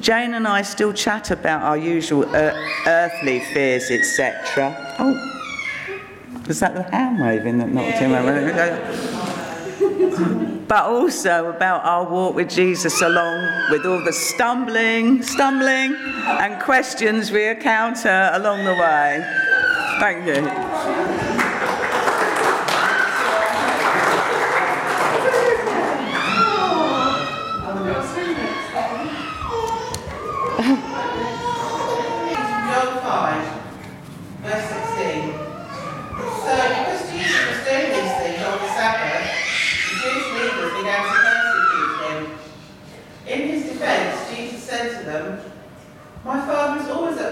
[0.00, 2.52] Jane and I still chat about our usual uh,
[2.86, 4.96] earthly fears, etc.
[4.98, 5.14] Oh,
[6.46, 9.32] was that the hand waving that knocked him over?
[10.68, 17.30] but also about our walk with Jesus along with all the stumbling, stumbling, and questions
[17.30, 19.22] we encounter along the way.
[20.00, 21.11] Thank you.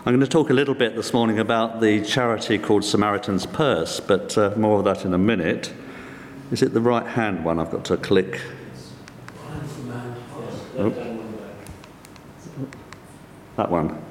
[0.00, 4.00] I'm going to talk a little bit this morning about the charity called Samaritan's Purse,
[4.00, 5.72] but uh, more of that in a minute.
[6.50, 8.40] Is it the right hand one I've got to click?
[10.78, 11.18] Oh.
[13.56, 14.02] That one.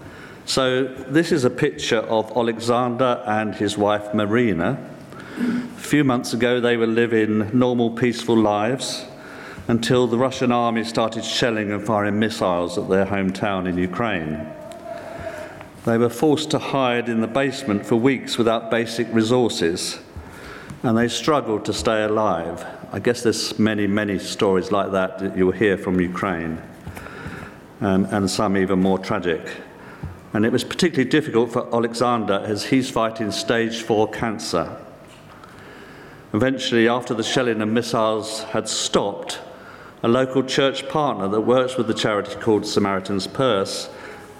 [0.46, 4.90] So, this is a picture of Alexander and his wife Marina
[5.40, 9.06] a few months ago, they were living normal, peaceful lives
[9.68, 14.46] until the Russian army started shelling and firing missiles at their hometown in Ukraine.
[15.90, 19.98] They were forced to hide in the basement for weeks without basic resources,
[20.84, 22.64] and they struggled to stay alive.
[22.92, 26.62] I guess there's many, many stories like that that you'll hear from Ukraine,
[27.82, 29.42] um, and some even more tragic.
[30.34, 34.78] And it was particularly difficult for Alexander as he's fighting stage four cancer.
[36.36, 39.40] Eventually, after the shelling and missiles had stopped,
[40.04, 43.90] a local church partner that works with the charity called Samaritan's Purse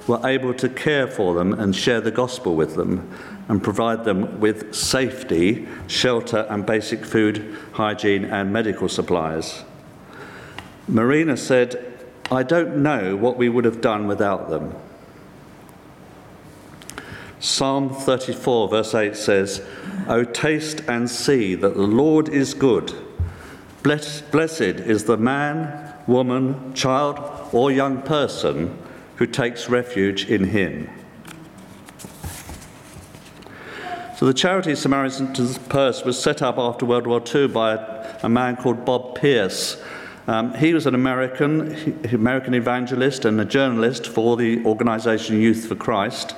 [0.10, 3.08] were able to care for them and share the gospel with them
[3.48, 9.64] and provide them with safety, shelter, and basic food, hygiene, and medical supplies.
[10.88, 11.86] Marina said,
[12.32, 14.74] I don't know what we would have done without them.
[17.40, 19.64] Psalm 34, verse 8 says,
[20.08, 22.94] O taste and see that the Lord is good.
[23.84, 27.20] Blessed is the man, woman, child,
[27.54, 28.76] or young person
[29.20, 30.90] who takes refuge in him.
[34.16, 38.30] So the charity Samaritan's Purse was set up after World War II by a, a
[38.30, 39.82] man called Bob Pierce.
[40.28, 45.76] Um, he was an American, American evangelist and a journalist for the organization Youth for
[45.76, 46.34] Christ.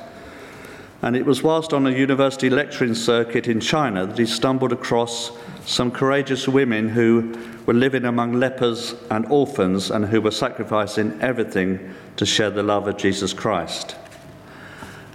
[1.04, 5.32] And it was whilst on a university lecturing circuit in China that he stumbled across
[5.66, 11.94] some courageous women who were living among lepers and orphans and who were sacrificing everything
[12.18, 13.96] to share the love of Jesus Christ.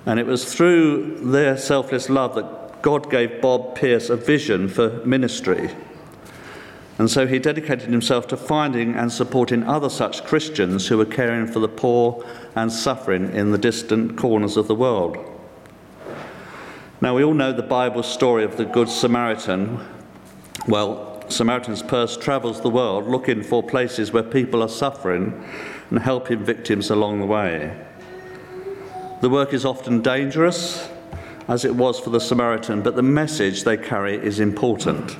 [0.06, 5.04] And it was through their selfless love that God gave Bob Pierce a vision for
[5.04, 5.70] ministry.
[6.98, 11.46] And so he dedicated himself to finding and supporting other such Christians who were caring
[11.46, 15.18] for the poor and suffering in the distant corners of the world.
[17.02, 19.80] Now, we all know the Bible story of the Good Samaritan.
[20.68, 25.44] Well, Samaritan's Purse travels the world looking for places where people are suffering
[25.90, 27.76] and helping victims along the way.
[29.20, 30.88] The work is often dangerous,
[31.46, 35.16] as it was for the Samaritan, but the message they carry is important.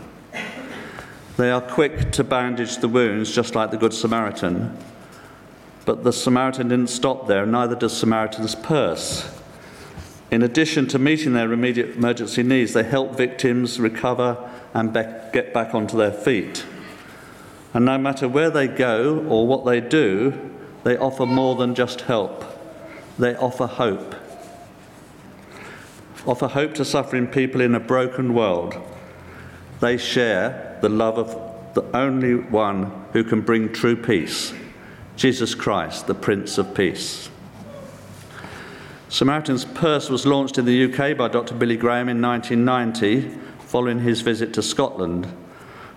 [1.37, 4.77] They are quick to bandage the wounds, just like the Good Samaritan.
[5.85, 9.33] But the Samaritan didn't stop there, neither does Samaritan's Purse.
[10.31, 15.53] In addition to meeting their immediate emergency needs, they help victims recover and be- get
[15.53, 16.64] back onto their feet.
[17.75, 20.51] And no matter where they go or what they do,
[20.85, 22.45] they offer more than just help.
[23.19, 24.14] They offer hope.
[26.27, 28.77] Offer hope to suffering people in a broken world.
[29.81, 34.55] They share the love of the only one who can bring true peace
[35.17, 37.31] Jesus Christ, the Prince of Peace.
[39.09, 41.55] Samaritan's Purse was launched in the UK by Dr.
[41.55, 45.27] Billy Graham in 1990 following his visit to Scotland.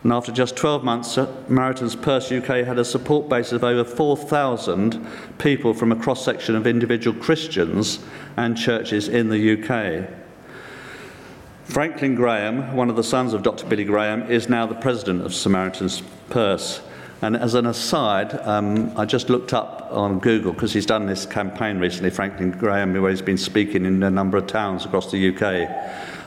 [0.03, 5.05] And after just 12 months, Samaritan's Purse UK had a support base of over 4,000
[5.38, 7.99] people from a cross section of individual Christians
[8.38, 10.09] and churches in the UK.
[11.65, 13.65] Franklin Graham, one of the sons of Dr.
[13.67, 16.82] Billy Graham, is now the president of Samaritan's Purse.
[17.22, 21.26] And as an aside, um, I just looked up on Google because he's done this
[21.26, 25.36] campaign recently, Franklin Graham, where he's been speaking in a number of towns across the
[25.36, 25.70] UK.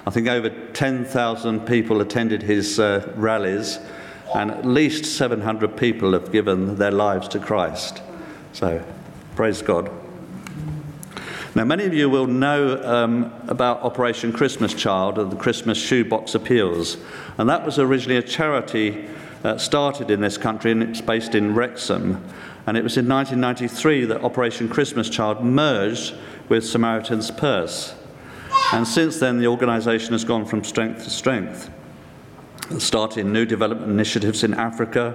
[0.05, 3.79] I think over 10,000 people attended his uh, rallies,
[4.35, 8.03] and at least 700 people have given their lives to Christ.
[8.53, 8.85] So,
[9.37, 9.91] praise God.
[11.55, 16.35] Now, many of you will know um, about Operation Christmas Child and the Christmas Shoebox
[16.35, 16.97] Appeals.
[17.39, 19.07] And that was originally a charity
[19.45, 22.25] uh, started in this country and it's based in Wrexham.
[22.67, 26.15] And it was in 1993 that Operation Christmas Child merged
[26.49, 27.95] with Samaritan's Purse.
[28.73, 31.71] And since then, the organisation has gone from strength to strength,
[32.79, 35.15] starting new development initiatives in Africa,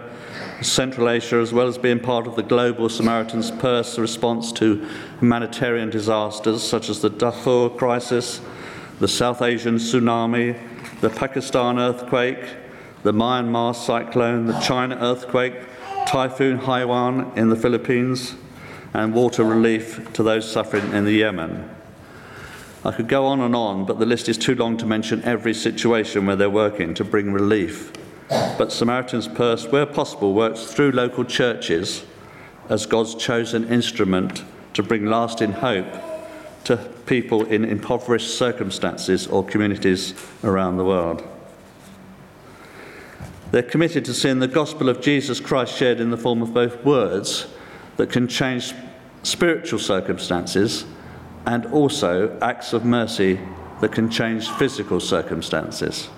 [0.61, 4.87] Central Asia, as well as being part of the global Samaritan's Purse response to
[5.19, 8.41] humanitarian disasters such as the Darfur crisis,
[8.99, 10.55] the South Asian tsunami,
[11.01, 12.57] the Pakistan earthquake,
[13.01, 15.55] the Myanmar cyclone, the China earthquake,
[16.05, 18.35] Typhoon Haiyan in the Philippines,
[18.93, 21.76] and water relief to those suffering in the Yemen.
[22.87, 25.53] I could go on and on, but the list is too long to mention every
[25.53, 27.91] situation where they're working to bring relief
[28.29, 32.03] but Samaritan's Purse, where possible, works through local churches
[32.69, 35.87] as God's chosen instrument to bring lasting hope
[36.65, 40.13] to people in impoverished circumstances or communities
[40.43, 41.23] around the world.
[43.51, 46.83] They're committed to seeing the gospel of Jesus Christ shared in the form of both
[46.83, 47.47] words
[47.95, 48.73] that can change
[49.23, 50.85] spiritual circumstances
[51.47, 53.39] and also acts of mercy
[53.79, 56.09] that can change physical circumstances.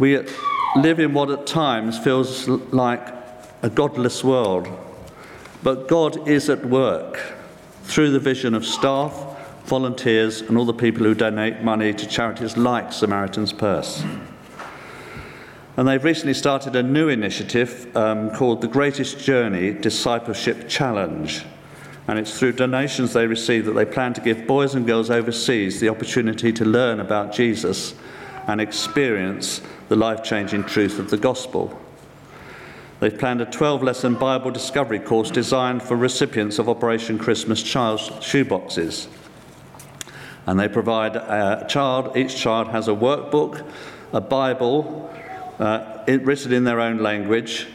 [0.00, 0.18] We
[0.74, 3.14] live in what at times feels like
[3.62, 4.66] a godless world,
[5.62, 7.20] but God is at work
[7.84, 9.14] through the vision of staff,
[9.66, 14.02] volunteers, and all the people who donate money to charities like Samaritan's Purse.
[15.76, 21.44] And they've recently started a new initiative um, called the Greatest Journey Discipleship Challenge.
[22.08, 25.80] And it's through donations they receive that they plan to give boys and girls overseas
[25.80, 27.94] the opportunity to learn about Jesus
[28.48, 31.78] and experience the life changing truth of the gospel.
[32.98, 38.08] They've planned a 12 lesson Bible discovery course designed for recipients of Operation Christmas Child's
[38.20, 39.08] shoeboxes.
[40.46, 43.64] And they provide a child, each child has a workbook,
[44.12, 45.12] a Bible
[45.58, 47.66] uh, written in their own language.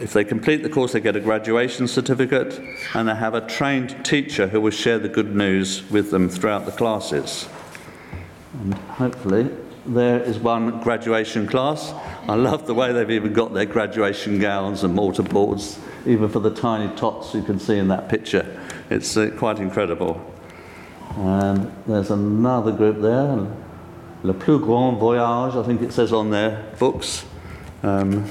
[0.00, 2.58] If they complete the course, they get a graduation certificate,
[2.94, 6.64] and they have a trained teacher who will share the good news with them throughout
[6.64, 7.46] the classes.
[8.54, 9.50] And hopefully,
[9.84, 11.92] there is one graduation class.
[12.26, 16.40] I love the way they've even got their graduation gowns and mortar boards, even for
[16.40, 18.58] the tiny tots you can see in that picture.
[18.88, 20.18] It's uh, quite incredible.
[21.16, 23.46] And there's another group there,
[24.22, 27.26] Le Plus Grand Voyage, I think it says on their books.
[27.82, 28.30] Um,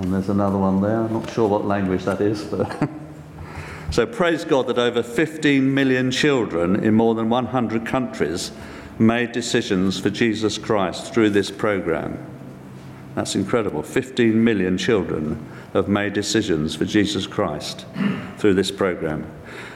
[0.00, 1.00] and there's another one there.
[1.00, 2.88] I'm not sure what language that is, but.
[3.90, 8.50] so praise God that over 15 million children in more than 100 countries
[8.98, 12.26] made decisions for Jesus Christ through this program.
[13.14, 13.82] That's incredible.
[13.82, 17.84] 15 million children have made decisions for Jesus Christ
[18.38, 19.30] through this program.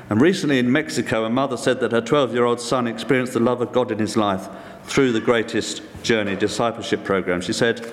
[0.09, 3.41] And recently in Mexico, a mother said that her 12 year old son experienced the
[3.41, 4.49] love of God in his life
[4.85, 7.41] through the Greatest Journey discipleship program.
[7.41, 7.93] She said,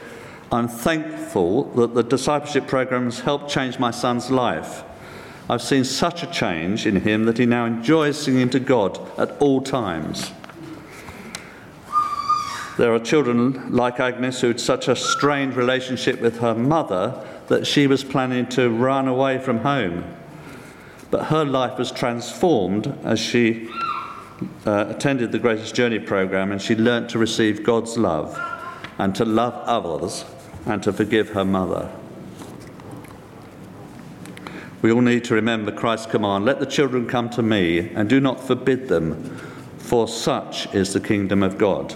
[0.53, 4.83] I'm thankful that the discipleship program has helped change my son's life.
[5.49, 9.31] I've seen such a change in him that he now enjoys singing to God at
[9.41, 10.31] all times.
[12.77, 17.65] There are children like Agnes who had such a strained relationship with her mother that
[17.65, 20.03] she was planning to run away from home.
[21.11, 23.69] But her life was transformed as she
[24.65, 28.37] uh, attended the Greatest Journey program and she learnt to receive God's love
[28.97, 30.25] and to love others
[30.65, 31.91] and to forgive her mother.
[34.81, 38.19] We all need to remember Christ's command let the children come to me and do
[38.19, 39.37] not forbid them,
[39.77, 41.95] for such is the kingdom of God.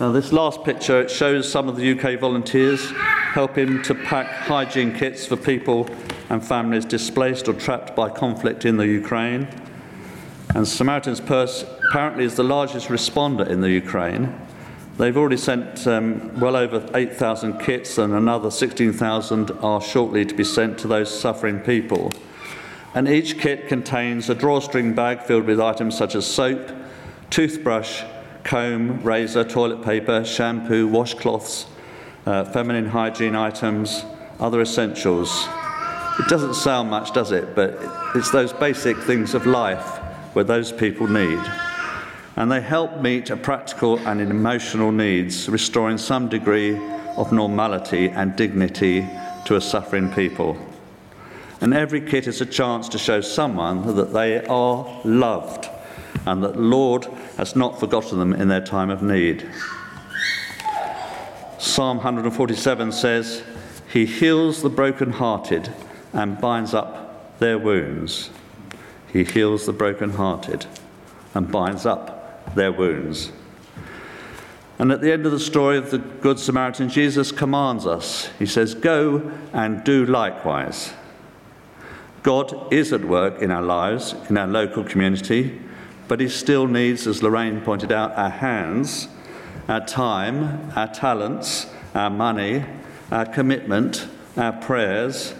[0.00, 2.90] Now, this last picture it shows some of the UK volunteers
[3.32, 5.88] helping to pack hygiene kits for people
[6.28, 9.48] and families displaced or trapped by conflict in the Ukraine.
[10.54, 14.34] And Samaritan's Purse apparently is the largest responder in the Ukraine.
[14.98, 20.44] They've already sent um, well over 8,000 kits, and another 16,000 are shortly to be
[20.44, 22.12] sent to those suffering people.
[22.94, 26.70] And each kit contains a drawstring bag filled with items such as soap,
[27.28, 28.02] toothbrush,
[28.42, 31.66] comb, razor, toilet paper, shampoo, washcloths,
[32.24, 34.02] uh, feminine hygiene items,
[34.40, 35.46] other essentials.
[36.18, 37.54] It doesn't sound much, does it?
[37.54, 37.78] But
[38.14, 39.98] it's those basic things of life
[40.32, 41.42] where those people need.
[42.36, 46.76] And they help meet practical and emotional needs, restoring some degree
[47.16, 49.08] of normality and dignity
[49.46, 50.58] to a suffering people.
[51.62, 55.70] And every kit is a chance to show someone that they are loved
[56.26, 57.06] and that Lord
[57.38, 59.48] has not forgotten them in their time of need.
[61.58, 63.42] Psalm 147 says,
[63.90, 65.72] He heals the brokenhearted
[66.12, 68.28] and binds up their wounds.
[69.10, 70.66] He heals the brokenhearted
[71.34, 72.15] and binds up
[72.56, 73.30] their wounds.
[74.78, 78.28] And at the end of the story of the Good Samaritan, Jesus commands us.
[78.38, 80.92] He says, Go and do likewise.
[82.22, 85.60] God is at work in our lives, in our local community,
[86.08, 89.08] but He still needs, as Lorraine pointed out, our hands,
[89.68, 92.64] our time, our talents, our money,
[93.10, 95.34] our commitment, our prayers,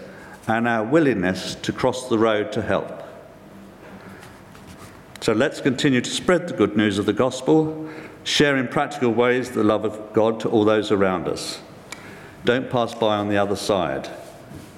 [0.47, 3.06] and our willingness to cross the road to help.
[5.21, 7.89] So let's continue to spread the good news of the gospel,
[8.23, 11.59] share in practical ways the love of God to all those around us.
[12.45, 14.09] Don't pass by on the other side.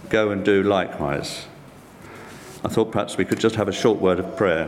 [0.10, 1.46] Go and do likewise.
[2.64, 4.68] I thought perhaps we could just have a short word of prayer.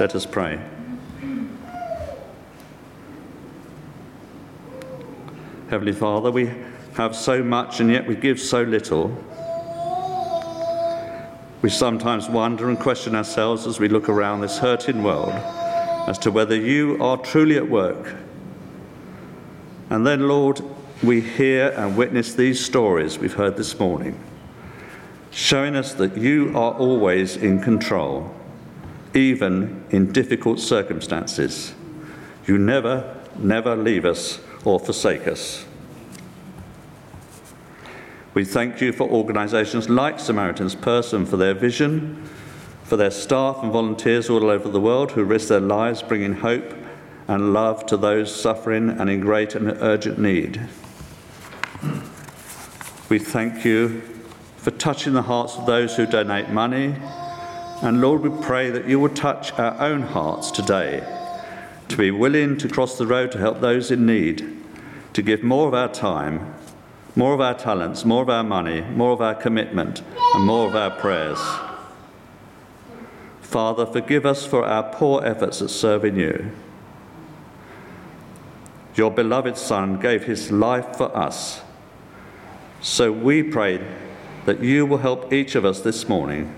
[0.00, 0.60] Let us pray.
[5.68, 6.50] Heavenly Father, we
[6.94, 9.16] have so much and yet we give so little.
[11.64, 15.32] We sometimes wonder and question ourselves as we look around this hurting world
[16.06, 18.16] as to whether you are truly at work.
[19.88, 20.60] And then, Lord,
[21.02, 24.20] we hear and witness these stories we've heard this morning,
[25.30, 28.34] showing us that you are always in control,
[29.14, 31.72] even in difficult circumstances.
[32.46, 35.64] You never, never leave us or forsake us.
[38.34, 42.28] We thank you for organisations like Samaritan's Purse for their vision,
[42.82, 46.74] for their staff and volunteers all over the world who risk their lives bringing hope
[47.28, 50.60] and love to those suffering and in great and urgent need.
[53.08, 54.02] We thank you
[54.56, 56.96] for touching the hearts of those who donate money.
[57.82, 61.06] And Lord, we pray that you will touch our own hearts today
[61.86, 64.60] to be willing to cross the road to help those in need,
[65.12, 66.53] to give more of our time
[67.16, 70.02] more of our talents, more of our money, more of our commitment,
[70.34, 71.38] and more of our prayers.
[73.40, 76.50] Father, forgive us for our poor efforts at serving you.
[78.96, 81.62] Your beloved Son gave his life for us.
[82.80, 83.80] So we pray
[84.44, 86.54] that you will help each of us this morning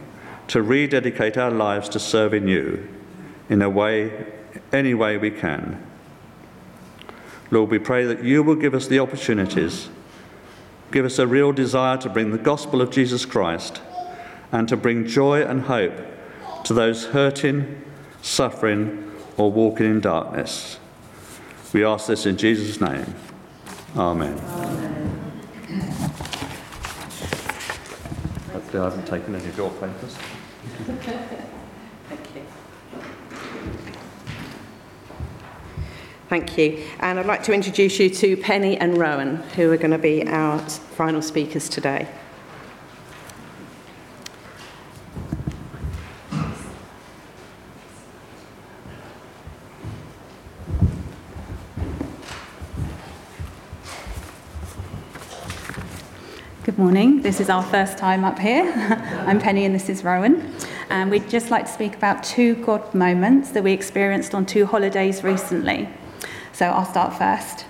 [0.49, 2.89] to rededicate our lives to serving you
[3.49, 4.27] in a way,
[4.73, 5.85] any way we can.
[7.51, 9.89] Lord, we pray that you will give us the opportunities
[10.91, 13.81] give us a real desire to bring the gospel of Jesus Christ
[14.53, 15.95] and to bring joy and hope
[16.65, 17.83] to those hurting,
[18.23, 20.79] suffering, or walking in darkness.
[21.73, 23.15] We ask this in Jesus' name.
[23.97, 24.39] Amen.
[24.39, 25.33] Amen.
[28.53, 30.17] Hopefully, I haven't taken any of your papers.
[36.29, 36.85] Thank you.
[36.99, 40.27] And I'd like to introduce you to Penny and Rowan, who are going to be
[40.27, 42.09] our final speakers today.
[56.65, 57.23] Good morning.
[57.23, 58.65] This is our first time up here.
[59.29, 60.53] I'm Penny and this is Rowan.
[60.91, 64.67] And we'd just like to speak about two God moments that we experienced on two
[64.67, 65.89] holidays recently.
[66.57, 67.67] So I'll start first.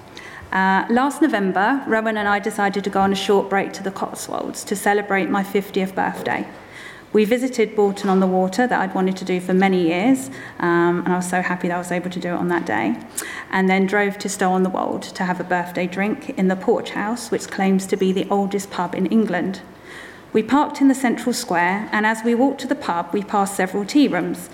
[0.53, 3.91] Uh, last November, Rowan and I decided to go on a short break to the
[3.91, 6.47] Cotswolds to celebrate my 50th birthday.
[7.13, 10.29] We visited Bourton on the Water that I'd wanted to do for many years,
[10.61, 12.65] um, and I was so happy that I was able to do it on that
[12.65, 12.95] day.
[13.51, 16.55] And then drove to Stow on the Wold to have a birthday drink in the
[16.55, 19.63] Porch House, which claims to be the oldest pub in England.
[20.33, 23.57] We parked in the central square, and as we walked to the pub, we passed
[23.57, 24.49] several tea rooms.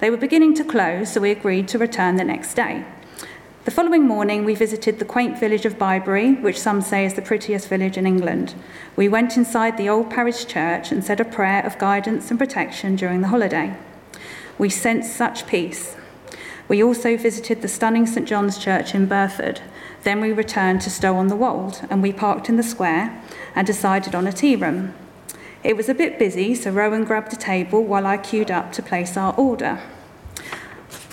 [0.00, 2.84] They were beginning to close, so we agreed to return the next day.
[3.66, 7.20] The following morning, we visited the quaint village of Bibury, which some say is the
[7.20, 8.54] prettiest village in England.
[8.94, 12.94] We went inside the old parish church and said a prayer of guidance and protection
[12.94, 13.76] during the holiday.
[14.56, 15.96] We sensed such peace.
[16.68, 19.60] We also visited the stunning St John's Church in Burford.
[20.04, 23.20] Then we returned to Stow on the Wold and we parked in the square
[23.56, 24.94] and decided on a tea room.
[25.64, 28.80] It was a bit busy, so Rowan grabbed a table while I queued up to
[28.80, 29.80] place our order.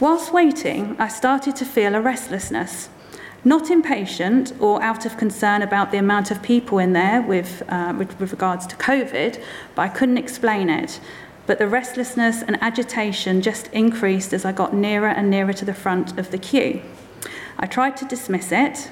[0.04, 2.90] Whilst waiting, I started to feel a restlessness.
[3.46, 7.96] Not impatient or out of concern about the amount of people in there with, uh,
[7.98, 9.42] with, with regards to COVID,
[9.76, 11.00] but I couldn't explain it.
[11.48, 15.74] but the restlessness and agitation just increased as I got nearer and nearer to the
[15.74, 16.82] front of the queue.
[17.58, 18.92] I tried to dismiss it,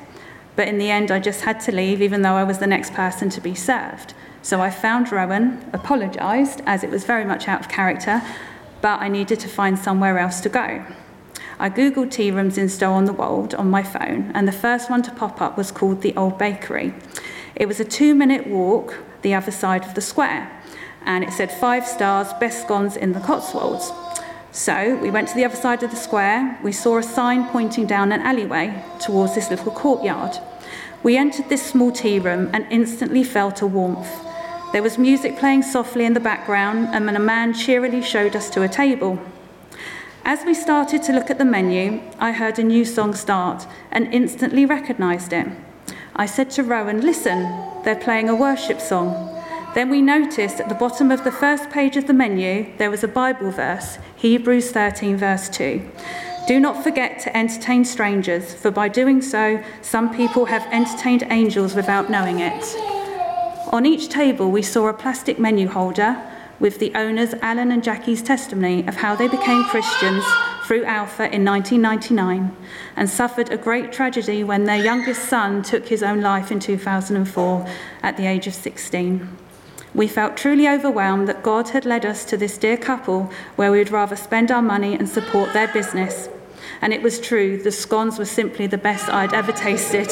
[0.55, 2.93] but in the end I just had to leave, even though I was the next
[2.93, 4.13] person to be served.
[4.41, 8.21] So I found Rowan, apologised, as it was very much out of character,
[8.81, 10.85] but I needed to find somewhere else to go.
[11.59, 14.89] I googled tea rooms in Stow on the Wold on my phone, and the first
[14.89, 16.93] one to pop up was called the Old Bakery.
[17.55, 20.51] It was a two minute walk the other side of the square,
[21.05, 23.91] and it said five stars, best scones in the Cotswolds.
[24.51, 26.59] So we went to the other side of the square.
[26.63, 30.37] We saw a sign pointing down an alleyway towards this little courtyard.
[31.03, 34.09] We entered this small tea room and instantly felt a warmth.
[34.71, 38.61] There was music playing softly in the background, and a man cheerily showed us to
[38.61, 39.19] a table.
[40.23, 44.13] As we started to look at the menu, I heard a new song start and
[44.13, 45.47] instantly recognised it.
[46.15, 47.51] I said to Rowan, Listen,
[47.83, 49.27] they're playing a worship song.
[49.73, 53.03] Then we noticed at the bottom of the first page of the menu there was
[53.03, 55.81] a Bible verse, Hebrews 13, verse 2.
[56.47, 61.75] Do not forget to entertain strangers, for by doing so, some people have entertained angels
[61.75, 63.00] without knowing it.
[63.71, 66.21] On each table, we saw a plastic menu holder
[66.59, 70.25] with the owners, Alan and Jackie's testimony of how they became Christians
[70.65, 72.53] through Alpha in 1999
[72.97, 77.65] and suffered a great tragedy when their youngest son took his own life in 2004
[78.03, 79.37] at the age of 16.
[79.95, 83.77] We felt truly overwhelmed that God had led us to this dear couple where we
[83.77, 86.27] would rather spend our money and support their business.
[86.81, 90.11] And it was true, the scones were simply the best I'd ever tasted.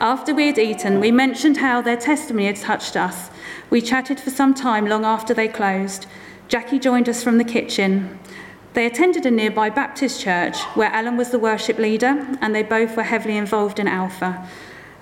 [0.00, 3.30] After we had eaten, we mentioned how their testimony had touched us.
[3.68, 6.06] We chatted for some time long after they closed.
[6.46, 8.18] Jackie joined us from the kitchen.
[8.74, 12.96] They attended a nearby Baptist church where Alan was the worship leader and they both
[12.96, 14.48] were heavily involved in Alpha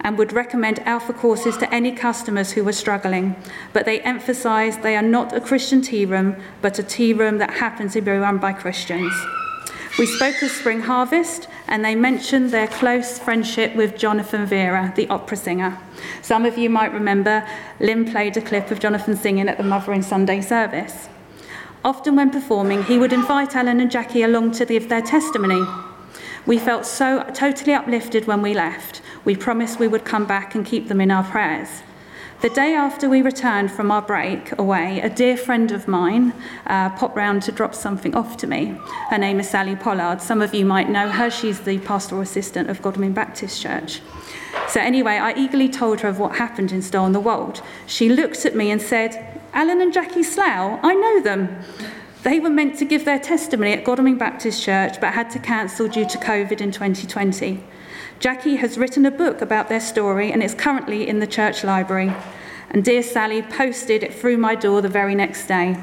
[0.00, 3.36] and would recommend Alpha courses to any customers who were struggling.
[3.74, 7.50] But they emphasised they are not a Christian tea room, but a tea room that
[7.50, 9.12] happens to be run by Christians.
[9.98, 15.08] We spoke of Spring Harvest, and they mentioned their close friendship with Jonathan Vera, the
[15.08, 15.78] opera singer.
[16.20, 17.48] Some of you might remember
[17.80, 21.08] Lynn played a clip of Jonathan singing at the Mothering Sunday service.
[21.82, 25.64] Often, when performing, he would invite Alan and Jackie along to give their testimony.
[26.44, 29.00] We felt so totally uplifted when we left.
[29.24, 31.82] We promised we would come back and keep them in our prayers.
[32.46, 36.32] The day after we returned from our break away, a dear friend of mine
[36.68, 38.78] uh, popped round to drop something off to me.
[39.10, 40.22] Her name is Sally Pollard.
[40.22, 41.28] Some of you might know her.
[41.28, 44.00] She's the pastoral assistant of Godalming Baptist Church.
[44.68, 47.62] So, anyway, I eagerly told her of what happened in Stow on the Wold.
[47.88, 51.48] She looked at me and said, Alan and Jackie Slough, I know them.
[52.22, 55.88] They were meant to give their testimony at Godalming Baptist Church but had to cancel
[55.88, 57.60] due to COVID in 2020.
[58.18, 62.12] Jackie has written a book about their story and it's currently in the church library.
[62.70, 65.76] And dear Sally posted it through my door the very next day.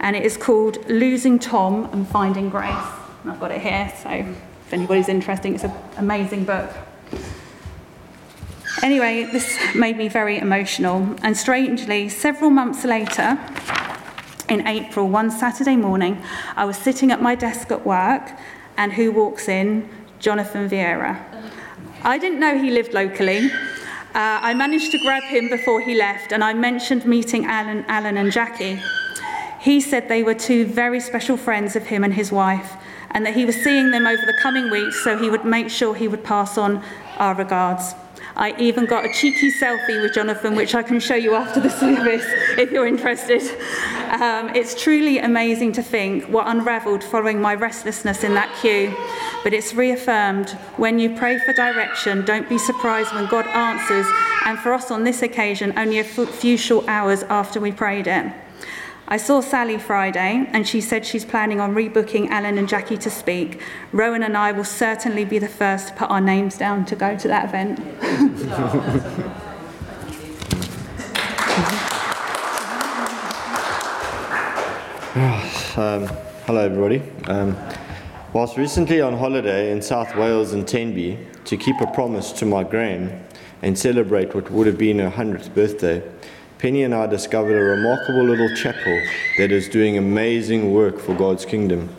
[0.00, 2.70] And it is called Losing Tom and Finding Grace.
[3.22, 6.70] And I've got it here, so if anybody's interested, it's an amazing book.
[8.82, 11.16] Anyway, this made me very emotional.
[11.22, 13.38] And strangely, several months later,
[14.48, 16.22] in April, one Saturday morning,
[16.56, 18.30] I was sitting at my desk at work,
[18.76, 19.88] and who walks in?
[20.18, 21.18] Jonathan Vieira.
[22.02, 23.50] I didn't know he lived locally.
[24.14, 28.16] Uh, I managed to grab him before he left, and I mentioned meeting Alan, Alan
[28.16, 28.80] and Jackie.
[29.60, 32.74] He said they were two very special friends of him and his wife,
[33.10, 35.94] and that he was seeing them over the coming weeks, so he would make sure
[35.94, 36.82] he would pass on
[37.18, 37.94] our regards.
[38.36, 41.70] I even got a cheeky selfie with Jonathan, which I can show you after the
[41.82, 42.24] service
[42.58, 43.40] if you're interested.
[44.20, 48.94] Um, it's truly amazing to think what unravelled following my restlessness in that queue.
[49.42, 54.06] But it's reaffirmed when you pray for direction, don't be surprised when God answers.
[54.44, 58.32] And for us on this occasion, only a few short hours after we prayed it.
[59.08, 63.08] I saw Sally Friday, and she said she's planning on rebooking Alan and Jackie to
[63.08, 63.60] speak.
[63.92, 67.16] Rowan and I will certainly be the first to put our names down to go
[67.16, 67.78] to that event.
[75.78, 76.08] um,
[76.46, 77.00] hello, everybody.
[77.28, 77.56] Um,
[78.32, 82.64] whilst recently on holiday in South Wales and Tenby to keep a promise to my
[82.64, 83.24] gran
[83.62, 86.02] and celebrate what would have been her 100th birthday,
[86.58, 88.98] Penny and I discovered a remarkable little chapel
[89.36, 91.90] that is doing amazing work for God's kingdom.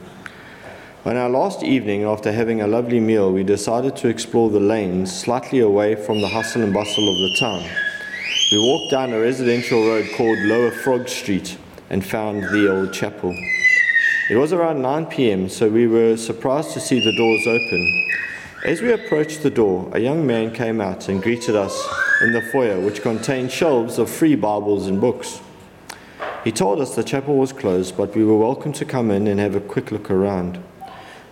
[1.05, 5.16] On our last evening, after having a lovely meal, we decided to explore the lanes
[5.16, 7.70] slightly away from the hustle and bustle of the town.
[8.51, 11.55] We walked down a residential road called Lower Frog Street
[11.91, 13.38] and found the old chapel.
[14.32, 18.10] It was around 9 pm, so we were surprised to see the doors open.
[18.66, 21.88] As we approached the door, a young man came out and greeted us
[22.22, 25.41] in the foyer, which contained shelves of free Bibles and books.
[26.43, 29.39] He told us the chapel was closed, but we were welcome to come in and
[29.39, 30.58] have a quick look around.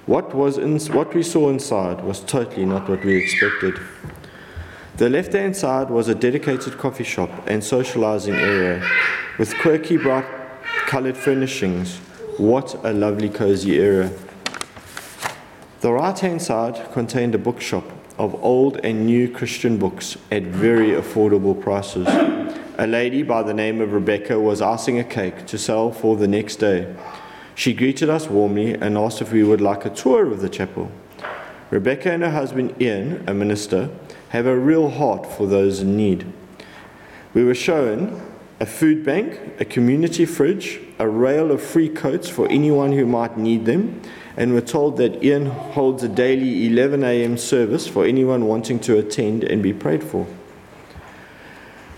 [0.06, 3.80] What, was in, what we saw inside was totally not what we expected.
[4.98, 8.88] The left hand side was a dedicated coffee shop and socializing area
[9.40, 10.28] with quirky, bright
[10.86, 11.98] colored furnishings.
[12.38, 14.12] What a lovely, cozy area.
[15.86, 17.84] The right hand side contained a bookshop
[18.18, 22.08] of old and new Christian books at very affordable prices.
[22.80, 26.28] A lady by the name of Rebecca was icing a cake to sell for the
[26.28, 26.96] next day.
[27.54, 30.90] She greeted us warmly and asked if we would like a tour of the chapel.
[31.70, 33.92] Rebecca and her husband Ian, a minister,
[34.30, 36.26] have a real heart for those in need.
[37.36, 38.20] We were shown
[38.60, 43.38] a food bank, a community fridge, a rail of free coats for anyone who might
[43.38, 44.02] need them,
[44.38, 47.38] and we're told that Ian holds a daily 11 a.m.
[47.38, 50.28] service for anyone wanting to attend and be prayed for.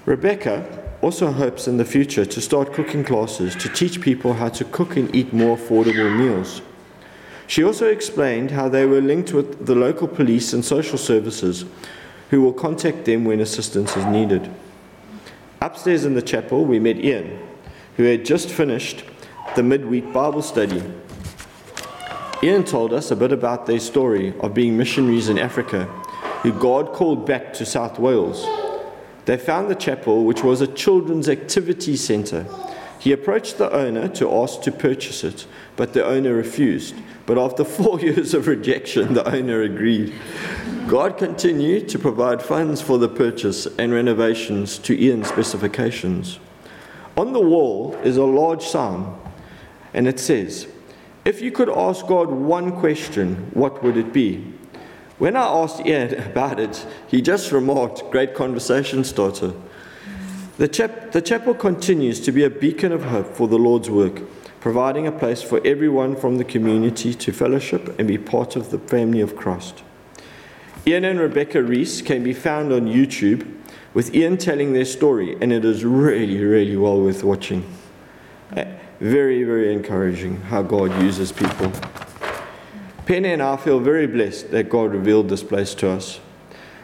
[0.05, 0.65] Rebecca
[1.01, 4.95] also hopes in the future to start cooking classes to teach people how to cook
[4.95, 6.61] and eat more affordable meals.
[7.47, 11.65] She also explained how they were linked with the local police and social services
[12.29, 14.51] who will contact them when assistance is needed.
[15.61, 17.39] Upstairs in the chapel, we met Ian,
[17.95, 19.03] who had just finished
[19.55, 20.83] the midweek Bible study.
[22.43, 25.85] Ian told us a bit about their story of being missionaries in Africa,
[26.43, 28.45] who God called back to South Wales.
[29.25, 32.45] They found the chapel, which was a children's activity centre.
[32.99, 36.93] He approached the owner to ask to purchase it, but the owner refused.
[37.25, 40.13] But after four years of rejection, the owner agreed.
[40.87, 46.37] God continued to provide funds for the purchase and renovations to Ian's specifications.
[47.17, 49.07] On the wall is a large sign,
[49.95, 50.67] and it says,
[51.27, 54.45] If you could ask God one question, what would it be?
[55.17, 59.51] When I asked Ian about it, he just remarked, Great conversation starter.
[60.57, 64.21] The, chap- the chapel continues to be a beacon of hope for the Lord's work,
[64.61, 68.79] providing a place for everyone from the community to fellowship and be part of the
[68.79, 69.83] family of Christ.
[70.87, 73.53] Ian and Rebecca Reese can be found on YouTube
[73.93, 77.69] with Ian telling their story, and it is really, really well worth watching.
[78.99, 81.71] Very, very encouraging how God uses people.
[83.05, 86.19] Penny and I feel very blessed that God revealed this place to us.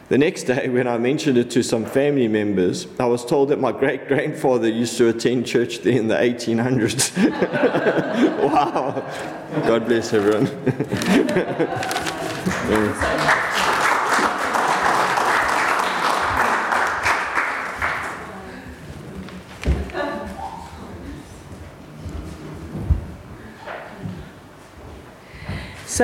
[0.08, 3.58] The next day, when I mentioned it to some family members, I was told that
[3.58, 7.16] my great grandfather used to attend church there in the 1800s.
[8.42, 9.00] wow.
[9.66, 10.46] God bless everyone.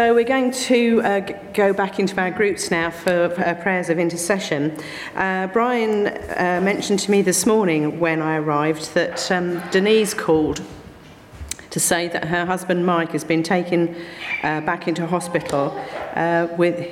[0.00, 1.20] So we're going to uh,
[1.52, 4.74] go back into our groups now for uh, prayers of intercession.
[5.14, 10.62] Uh, Brian uh, mentioned to me this morning when I arrived that um, Denise called
[11.68, 13.94] to say that her husband Mike has been taken
[14.42, 15.78] uh, back into hospital
[16.14, 16.88] uh, with,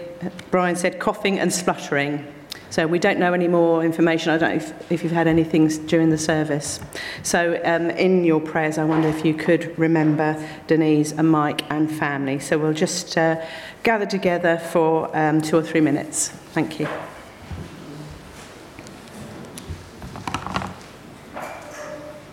[0.50, 2.26] Brian said, coughing and spluttering.
[2.70, 4.30] So we don't know any more information.
[4.30, 6.80] I don't know if, if you've had anything during the service.
[7.22, 11.90] So um, in your prayers, I wonder if you could remember Denise and Mike and
[11.90, 12.38] family.
[12.38, 13.44] So we'll just uh,
[13.82, 16.28] gather together for um, two or three minutes.
[16.28, 16.88] Thank you.